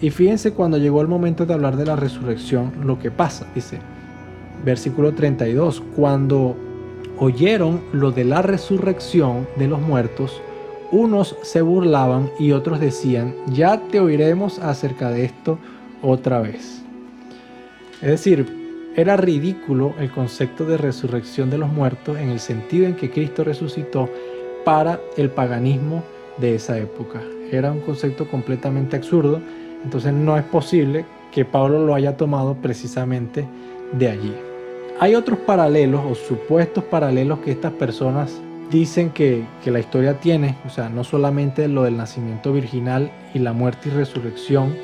Y 0.00 0.10
fíjense 0.10 0.52
cuando 0.52 0.76
llegó 0.76 1.00
el 1.00 1.08
momento 1.08 1.46
de 1.46 1.54
hablar 1.54 1.76
de 1.76 1.86
la 1.86 1.96
resurrección, 1.96 2.72
lo 2.84 2.98
que 2.98 3.10
pasa, 3.10 3.46
dice, 3.54 3.78
versículo 4.64 5.12
32, 5.12 5.82
cuando 5.94 6.56
oyeron 7.18 7.80
lo 7.92 8.12
de 8.12 8.24
la 8.24 8.42
resurrección 8.42 9.46
de 9.56 9.68
los 9.68 9.80
muertos, 9.80 10.40
unos 10.92 11.36
se 11.42 11.62
burlaban 11.62 12.30
y 12.38 12.52
otros 12.52 12.80
decían, 12.80 13.34
ya 13.48 13.80
te 13.88 14.00
oiremos 14.00 14.58
acerca 14.58 15.10
de 15.10 15.24
esto 15.24 15.58
otra 16.02 16.40
vez. 16.40 16.82
Es 18.02 18.10
decir, 18.10 18.46
era 18.94 19.16
ridículo 19.16 19.94
el 19.98 20.10
concepto 20.10 20.64
de 20.64 20.76
resurrección 20.76 21.50
de 21.50 21.58
los 21.58 21.70
muertos 21.70 22.18
en 22.18 22.30
el 22.30 22.40
sentido 22.40 22.86
en 22.86 22.94
que 22.94 23.10
Cristo 23.10 23.44
resucitó 23.44 24.08
para 24.64 25.00
el 25.16 25.30
paganismo 25.30 26.02
de 26.38 26.54
esa 26.54 26.78
época. 26.78 27.20
Era 27.50 27.72
un 27.72 27.80
concepto 27.80 28.28
completamente 28.28 28.96
absurdo, 28.96 29.40
entonces 29.84 30.12
no 30.12 30.36
es 30.36 30.44
posible 30.44 31.04
que 31.36 31.44
Pablo 31.44 31.84
lo 31.84 31.94
haya 31.94 32.16
tomado 32.16 32.54
precisamente 32.54 33.46
de 33.92 34.08
allí. 34.08 34.32
Hay 34.98 35.14
otros 35.14 35.38
paralelos 35.40 36.00
o 36.10 36.14
supuestos 36.14 36.82
paralelos 36.84 37.40
que 37.40 37.50
estas 37.50 37.72
personas 37.72 38.40
dicen 38.70 39.10
que, 39.10 39.44
la 39.66 39.78
historia 39.78 40.18
tiene, 40.18 40.56
o 40.64 40.70
sea, 40.70 40.88
no 40.88 41.04
solamente 41.04 41.68
lo 41.68 41.82
del 41.82 41.98
nacimiento 41.98 42.54
virginal 42.54 43.10
y 43.34 43.40
la 43.40 43.52
muerte 43.52 43.90
y 43.90 43.92
resurrección, 43.92 44.74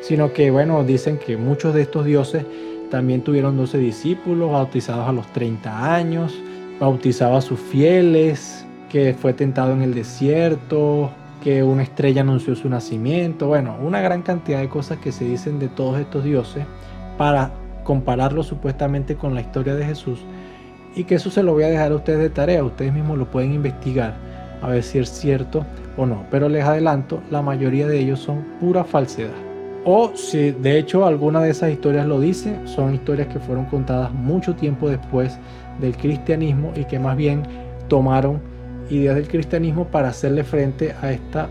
sino 0.00 0.32
que, 0.32 0.50
bueno, 0.50 0.82
dicen 0.84 1.18
que 1.18 1.36
muchos 1.36 1.74
de 1.74 1.82
estos 1.82 2.06
dioses 2.06 2.46
también 2.90 3.20
tuvieron 3.20 3.58
12 3.58 3.76
discípulos 3.76 4.52
bautizados 4.52 5.06
a 5.06 5.12
los 5.12 5.26
30 5.34 5.94
años, 5.94 6.34
bautizaba 6.80 7.36
a 7.36 7.42
sus 7.42 7.60
fieles, 7.60 8.64
que 8.88 9.12
fue 9.12 9.34
tentado 9.34 9.74
en 9.74 9.82
el 9.82 9.92
desierto, 9.92 11.10
que 11.42 11.62
una 11.62 11.82
estrella 11.82 12.20
anunció 12.20 12.54
su 12.54 12.68
nacimiento, 12.68 13.48
bueno, 13.48 13.76
una 13.82 14.00
gran 14.00 14.22
cantidad 14.22 14.60
de 14.60 14.68
cosas 14.68 14.98
que 14.98 15.12
se 15.12 15.24
dicen 15.24 15.58
de 15.58 15.68
todos 15.68 15.98
estos 15.98 16.24
dioses 16.24 16.64
para 17.16 17.52
compararlo 17.84 18.42
supuestamente 18.42 19.16
con 19.16 19.34
la 19.34 19.40
historia 19.40 19.74
de 19.74 19.84
Jesús. 19.84 20.20
Y 20.94 21.04
que 21.04 21.16
eso 21.16 21.30
se 21.30 21.42
lo 21.42 21.52
voy 21.52 21.64
a 21.64 21.68
dejar 21.68 21.92
a 21.92 21.96
ustedes 21.96 22.18
de 22.18 22.30
tarea, 22.30 22.64
ustedes 22.64 22.92
mismos 22.92 23.18
lo 23.18 23.30
pueden 23.30 23.52
investigar 23.52 24.14
a 24.62 24.68
ver 24.68 24.82
si 24.82 24.98
es 24.98 25.08
cierto 25.08 25.64
o 25.96 26.06
no, 26.06 26.24
pero 26.30 26.48
les 26.48 26.64
adelanto, 26.64 27.20
la 27.30 27.42
mayoría 27.42 27.86
de 27.86 27.98
ellos 27.98 28.20
son 28.20 28.44
pura 28.60 28.84
falsedad. 28.84 29.30
O 29.84 30.12
si 30.14 30.50
de 30.50 30.78
hecho 30.78 31.06
alguna 31.06 31.40
de 31.40 31.50
esas 31.50 31.70
historias 31.70 32.06
lo 32.06 32.20
dice, 32.20 32.58
son 32.66 32.94
historias 32.94 33.28
que 33.28 33.38
fueron 33.38 33.64
contadas 33.64 34.12
mucho 34.12 34.54
tiempo 34.54 34.90
después 34.90 35.38
del 35.80 35.96
cristianismo 35.96 36.72
y 36.76 36.84
que 36.84 36.98
más 36.98 37.16
bien 37.16 37.42
tomaron 37.88 38.40
ideas 38.90 39.16
del 39.16 39.28
cristianismo 39.28 39.86
para 39.86 40.08
hacerle 40.08 40.44
frente 40.44 40.94
a 41.00 41.12
esta 41.12 41.48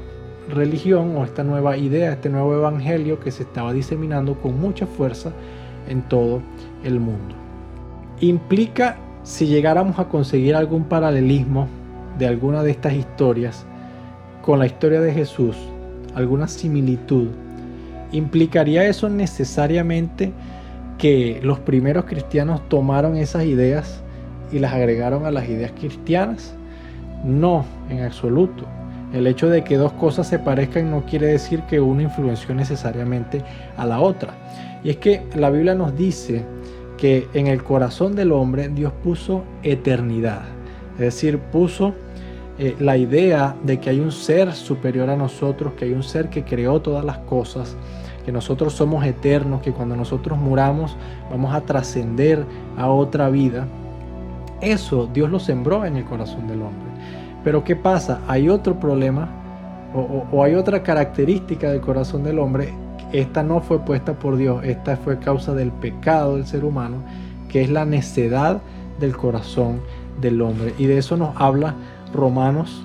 religión 0.50 1.16
o 1.16 1.24
esta 1.24 1.44
nueva 1.44 1.78
idea, 1.78 2.14
este 2.14 2.30
nuevo 2.30 2.54
evangelio 2.54 3.20
que 3.20 3.32
se 3.32 3.44
estaba 3.44 3.74
diseminando 3.74 4.36
con 4.36 4.60
mucha 4.60 4.86
fuerza 4.86 5.32
en 5.88 6.02
todo 6.04 6.42
el 6.84 7.00
mundo. 7.00 7.36
Implica, 8.20 8.98
si 9.24 9.48
llegáramos 9.48 10.00
a 10.00 10.10
conseguir 10.10 10.56
algún 10.56 10.84
paralelismo 10.84 11.68
de 12.18 12.28
alguna 12.28 12.64
de 12.64 12.72
estas 12.72 12.94
historias 12.94 13.66
con 14.42 14.60
la 14.60 14.66
historia 14.66 15.02
de 15.02 15.14
Jesús, 15.14 15.56
alguna 16.16 16.48
similitud, 16.48 17.28
¿implicaría 18.12 18.88
eso 18.88 19.08
necesariamente 19.10 20.34
que 20.98 21.40
los 21.44 21.60
primeros 21.60 22.06
cristianos 22.06 22.68
tomaron 22.68 23.16
esas 23.16 23.46
ideas 23.46 24.04
y 24.52 24.60
las 24.60 24.74
agregaron 24.74 25.26
a 25.26 25.32
las 25.32 25.48
ideas 25.48 25.72
cristianas? 25.72 26.56
No, 27.24 27.66
en 27.90 28.04
absoluto. 28.04 28.66
El 29.14 29.26
hecho 29.26 29.50
de 29.50 29.64
que 29.64 29.78
dos 29.78 29.92
cosas 29.94 30.28
se 30.28 30.40
parezcan 30.40 30.92
no 30.92 31.04
quiere 31.06 31.28
decir 31.28 31.62
que 31.64 31.80
una 31.80 32.04
influenció 32.04 32.54
necesariamente 32.54 33.44
a 33.76 33.86
la 33.86 34.00
otra. 34.00 34.34
Y 34.84 34.92
es 34.92 34.98
que 34.98 35.24
la 35.36 35.50
Biblia 35.50 35.74
nos 35.74 35.98
dice 35.98 36.46
que 36.98 37.28
en 37.34 37.48
el 37.48 37.64
corazón 37.64 38.16
del 38.16 38.32
hombre 38.32 38.70
Dios 38.70 38.94
puso 39.04 39.44
eternidad. 39.64 40.44
Es 40.94 41.00
decir, 41.00 41.40
puso 41.40 41.94
eh, 42.60 42.76
la 42.80 42.98
idea 42.98 43.56
de 43.64 43.80
que 43.80 43.90
hay 43.90 44.00
un 44.00 44.12
ser 44.12 44.54
superior 44.54 45.10
a 45.10 45.16
nosotros, 45.16 45.74
que 45.74 45.86
hay 45.86 45.94
un 45.94 46.04
ser 46.04 46.30
que 46.30 46.44
creó 46.44 46.82
todas 46.82 47.04
las 47.04 47.18
cosas, 47.20 47.76
que 48.26 48.32
nosotros 48.32 48.74
somos 48.74 49.06
eternos, 49.06 49.62
que 49.62 49.72
cuando 49.72 49.96
nosotros 49.96 50.38
muramos 50.38 50.98
vamos 51.32 51.54
a 51.54 51.62
trascender 51.62 52.46
a 52.78 52.90
otra 52.90 53.30
vida. 53.30 53.66
Eso 54.62 55.10
Dios 55.12 55.32
lo 55.32 55.40
sembró 55.40 55.86
en 55.86 55.96
el 55.96 56.04
corazón 56.04 56.48
del 56.48 56.62
hombre. 56.62 56.89
Pero 57.44 57.64
¿qué 57.64 57.76
pasa? 57.76 58.22
Hay 58.28 58.50
otro 58.50 58.80
problema 58.80 59.30
o, 59.94 60.44
hay 60.44 60.56
otra 60.56 60.84
característica 60.84 61.72
del 61.72 61.82
corazón 61.82 62.24
del 62.24 62.40
hombre 62.40 62.74
esta 63.12 63.42
no 63.42 63.62
fue 63.62 63.80
puesta 63.80 64.14
por 64.14 64.38
Dios, 64.38 64.64
esta 64.64 64.96
fue 64.96 65.18
causa 65.18 65.56
del 65.56 65.72
pecado 65.72 66.36
del 66.36 66.46
ser 66.46 66.64
humano, 66.64 66.98
que 67.50 67.64
es 67.64 67.70
la 67.70 67.84
necedad 67.84 68.62
del 69.00 69.18
corazón 69.18 69.82
del 70.22 70.42
hombre. 70.42 70.76
Y 70.78 70.86
de 70.86 71.00
eso 71.00 71.18
nos 71.18 71.36
habla 71.36 71.74
Romanos 72.14 72.84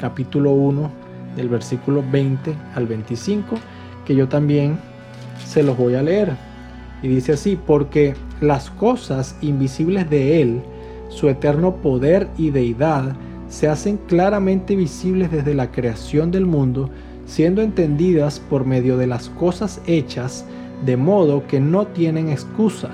capítulo 0.00 0.50
1 0.50 0.90
del 1.36 1.48
versículo 1.48 2.02
20 2.10 2.52
al 2.74 2.86
25, 2.88 3.56
que 4.04 4.16
yo 4.16 4.28
también 4.28 4.76
se 5.46 5.62
los 5.62 5.76
voy 5.76 5.94
a 5.94 6.02
leer. 6.02 6.32
Y 7.02 7.08
dice 7.08 7.34
así, 7.34 7.56
porque 7.56 8.14
las 8.40 8.70
cosas 8.70 9.36
invisibles 9.40 10.10
de 10.10 10.42
Él, 10.42 10.62
su 11.10 11.28
eterno 11.28 11.76
poder 11.76 12.28
y 12.36 12.50
deidad, 12.50 13.14
se 13.50 13.68
hacen 13.68 13.98
claramente 14.06 14.76
visibles 14.76 15.30
desde 15.30 15.54
la 15.54 15.70
creación 15.70 16.30
del 16.30 16.46
mundo, 16.46 16.88
siendo 17.26 17.60
entendidas 17.60 18.40
por 18.40 18.64
medio 18.64 18.96
de 18.96 19.08
las 19.08 19.28
cosas 19.28 19.82
hechas, 19.86 20.46
de 20.86 20.96
modo 20.96 21.46
que 21.46 21.60
no 21.60 21.86
tienen 21.88 22.30
excusa. 22.30 22.88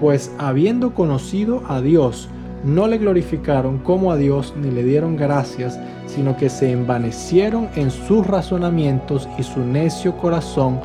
Pues 0.00 0.32
habiendo 0.38 0.92
conocido 0.92 1.62
a 1.68 1.80
Dios, 1.80 2.28
no 2.64 2.88
le 2.88 2.98
glorificaron 2.98 3.78
como 3.78 4.12
a 4.12 4.16
Dios 4.16 4.52
ni 4.60 4.70
le 4.70 4.82
dieron 4.82 5.16
gracias, 5.16 5.78
sino 6.06 6.36
que 6.36 6.50
se 6.50 6.72
envanecieron 6.72 7.68
en 7.76 7.90
sus 7.90 8.26
razonamientos 8.26 9.28
y 9.38 9.44
su 9.44 9.60
necio 9.60 10.16
corazón 10.16 10.80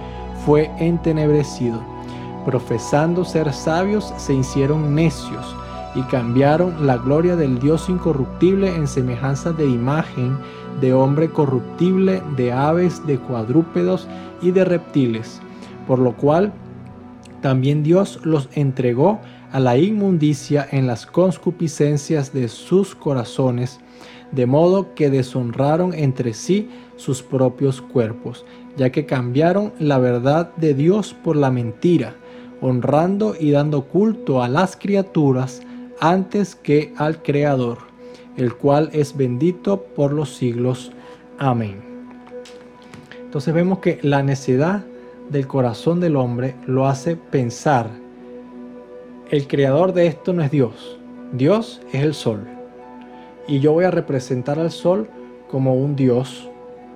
fue 0.46 0.70
entenebrecido. 0.78 1.82
Profesando 2.46 3.26
ser 3.26 3.52
sabios, 3.52 4.14
se 4.18 4.36
hicieron 4.36 4.94
necios 4.94 5.56
y 5.96 6.02
cambiaron 6.04 6.86
la 6.86 6.98
gloria 6.98 7.36
del 7.36 7.60
Dios 7.60 7.90
incorruptible 7.90 8.76
en 8.76 8.88
semejanza 8.88 9.54
de 9.54 9.66
imagen 9.66 10.38
de 10.82 10.94
hombre 10.94 11.30
corruptible, 11.30 12.22
de 12.36 12.52
aves, 12.52 13.06
de 13.08 13.18
cuadrúpedos 13.18 14.08
y 14.42 14.52
de 14.52 14.66
reptiles, 14.66 15.42
por 15.88 16.00
lo 16.00 16.16
cual 16.16 16.54
también 17.42 17.84
Dios 17.84 18.20
los 18.24 18.50
entregó 18.54 19.20
a 19.52 19.60
la 19.60 19.78
inmundicia 19.78 20.68
en 20.72 20.88
las 20.88 21.06
conscupiscencias 21.06 22.34
de 22.34 22.50
sus 22.50 22.96
corazones, 22.96 23.80
de 24.32 24.46
modo 24.46 24.94
que 24.96 25.10
deshonraron 25.10 25.94
entre 25.94 26.34
sí 26.34 26.70
sus 26.98 27.22
propios 27.22 27.82
cuerpos, 27.82 28.46
ya 28.76 28.90
que 28.90 29.06
cambiaron 29.06 29.72
la 29.80 29.98
verdad 30.00 30.54
de 30.58 30.74
Dios 30.74 31.14
por 31.14 31.38
la 31.38 31.52
mentira, 31.52 32.16
honrando 32.62 33.36
y 33.40 33.52
dando 33.52 33.84
culto 33.84 34.42
a 34.42 34.50
las 34.50 34.76
criaturas, 34.76 35.62
antes 36.00 36.56
que 36.56 36.94
al 36.98 37.22
Creador, 37.22 37.80
el 38.38 38.54
cual 38.56 38.90
es 38.94 39.16
bendito 39.16 39.82
por 39.82 40.12
los 40.14 40.36
siglos. 40.36 40.92
Amén. 41.38 41.82
Entonces 43.24 43.54
vemos 43.54 43.80
que 43.80 44.00
la 44.02 44.24
necedad 44.24 44.86
del 45.30 45.48
corazón 45.48 46.00
del 46.00 46.16
hombre 46.16 46.56
lo 46.66 46.88
hace 46.88 47.16
pensar, 47.16 47.90
el 49.32 49.48
creador 49.48 49.92
de 49.94 50.06
esto 50.06 50.34
no 50.34 50.44
es 50.44 50.52
Dios, 50.52 51.00
Dios 51.34 51.82
es 51.92 52.04
el 52.04 52.14
sol. 52.14 52.42
Y 53.48 53.60
yo 53.60 53.74
voy 53.74 53.86
a 53.86 53.92
representar 53.92 54.60
al 54.60 54.72
sol 54.72 55.10
como 55.50 55.74
un 55.74 55.96
Dios, 55.96 56.50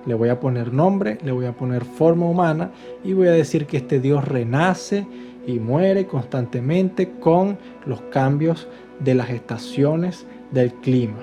le 0.06 0.14
voy 0.14 0.28
a 0.28 0.38
poner 0.38 0.72
nombre, 0.72 1.18
le 1.24 1.32
voy 1.32 1.46
a 1.46 1.52
poner 1.52 1.84
forma 1.84 2.26
humana 2.26 2.70
y 3.04 3.12
voy 3.12 3.26
a 3.28 3.32
decir 3.32 3.66
que 3.66 3.78
este 3.78 4.00
Dios 4.00 4.26
renace 4.26 5.06
y 5.46 5.58
muere 5.58 6.06
constantemente 6.06 7.10
con 7.18 7.58
los 7.84 8.00
cambios 8.02 8.68
de 9.00 9.14
las 9.14 9.30
estaciones 9.30 10.26
del 10.50 10.72
clima. 10.74 11.18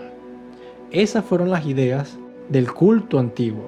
Esas 0.92 1.26
fueron 1.26 1.50
las 1.50 1.66
ideas 1.66 2.18
del 2.50 2.72
culto 2.72 3.20
antiguo. 3.20 3.66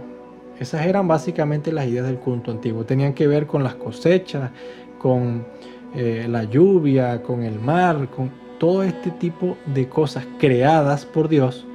Esas 0.60 0.86
eran 0.86 1.08
básicamente 1.08 1.72
las 1.72 1.88
ideas 1.88 2.06
del 2.06 2.18
culto 2.18 2.52
antiguo. 2.52 2.84
Tenían 2.84 3.14
que 3.14 3.28
ver 3.28 3.48
con 3.48 3.64
las 3.64 3.76
cosechas, 3.76 4.52
con 4.98 5.46
eh, 5.96 6.28
la 6.30 6.44
lluvia, 6.44 7.24
con 7.24 7.44
el 7.44 7.60
mar, 7.60 8.10
con 8.10 8.32
todo 8.60 8.84
este 8.84 9.12
tipo 9.12 9.58
de 9.74 9.88
cosas 9.88 10.26
creadas 10.38 11.06
por 11.06 11.30
Dios 11.30 11.66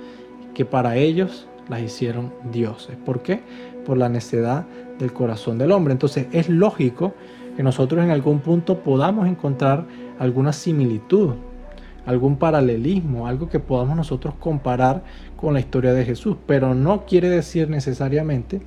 que 0.55 0.65
para 0.65 0.97
ellos 0.97 1.49
las 1.69 1.81
hicieron 1.81 2.33
dioses. 2.53 2.97
¿Por 3.05 3.23
qué? 3.23 3.41
Por 3.87 3.97
la 3.97 4.09
necedad 4.09 4.67
del 4.99 5.13
corazón 5.13 5.59
del 5.59 5.73
hombre. 5.73 5.93
Entonces 5.93 6.27
es 6.33 6.49
lógico 6.49 7.15
que 7.57 7.63
nosotros 7.63 8.05
en 8.05 8.11
algún 8.11 8.41
punto 8.41 8.81
podamos 8.81 9.27
encontrar 9.27 9.87
alguna 10.19 10.53
similitud 10.53 11.35
algún 12.07 12.37
paralelismo, 12.37 13.27
algo 13.27 13.49
que 13.49 13.61
podamos 13.61 13.97
nosotros 13.97 14.35
comparar 14.39 15.03
con 15.37 15.55
la 15.55 15.61
historia 15.61 15.93
de 15.93 16.05
Jesús, 16.05 16.37
pero 16.47 16.75
no 16.75 17.07
quiere 17.07 17.29
decir 17.29 17.69
necesariamente 17.69 18.61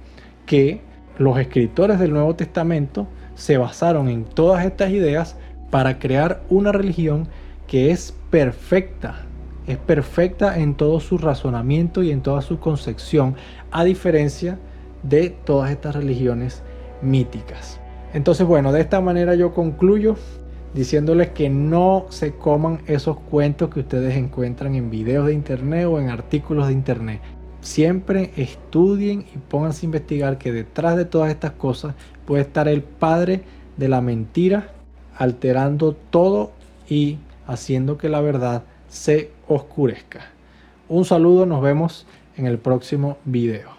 que 0.45 0.81
los 1.17 1.37
escritores 1.39 1.99
del 1.99 2.13
Nuevo 2.13 2.35
Testamento 2.35 3.07
se 3.35 3.57
basaron 3.57 4.09
en 4.09 4.25
todas 4.25 4.65
estas 4.65 4.91
ideas 4.91 5.35
para 5.69 5.99
crear 5.99 6.41
una 6.49 6.71
religión 6.71 7.27
que 7.67 7.91
es 7.91 8.15
perfecta, 8.29 9.25
es 9.67 9.77
perfecta 9.77 10.57
en 10.59 10.75
todo 10.75 10.99
su 10.99 11.17
razonamiento 11.17 12.01
y 12.03 12.11
en 12.11 12.21
toda 12.21 12.41
su 12.41 12.59
concepción, 12.59 13.35
a 13.71 13.83
diferencia 13.83 14.57
de 15.03 15.29
todas 15.29 15.71
estas 15.71 15.95
religiones 15.95 16.63
míticas. 17.01 17.79
Entonces, 18.13 18.47
bueno, 18.47 18.71
de 18.71 18.81
esta 18.81 19.01
manera 19.01 19.35
yo 19.35 19.53
concluyo 19.53 20.15
diciéndoles 20.77 21.29
que 21.29 21.49
no 21.49 22.05
se 22.09 22.33
coman 22.33 22.81
esos 22.85 23.17
cuentos 23.17 23.71
que 23.71 23.79
ustedes 23.79 24.15
encuentran 24.15 24.75
en 24.75 24.91
videos 24.91 25.25
de 25.25 25.33
internet 25.33 25.87
o 25.87 25.99
en 25.99 26.11
artículos 26.11 26.67
de 26.67 26.73
internet. 26.73 27.19
Siempre 27.61 28.31
estudien 28.37 29.25
y 29.33 29.39
pónganse 29.39 29.85
a 29.85 29.87
investigar 29.87 30.37
que 30.37 30.51
detrás 30.51 30.95
de 30.95 31.05
todas 31.05 31.31
estas 31.31 31.53
cosas 31.53 31.95
puede 32.27 32.43
estar 32.43 32.67
el 32.67 32.83
padre 32.83 33.41
de 33.75 33.87
la 33.87 34.01
mentira 34.01 34.69
alterando 35.15 35.93
todo 35.93 36.51
y 36.87 37.17
haciendo 37.47 37.97
que 37.97 38.07
la 38.07 38.21
verdad 38.21 38.61
se 38.87 39.31
oscurezca. 39.47 40.27
Un 40.89 41.05
saludo, 41.05 41.47
nos 41.47 41.63
vemos 41.63 42.05
en 42.37 42.45
el 42.45 42.59
próximo 42.59 43.17
video. 43.25 43.76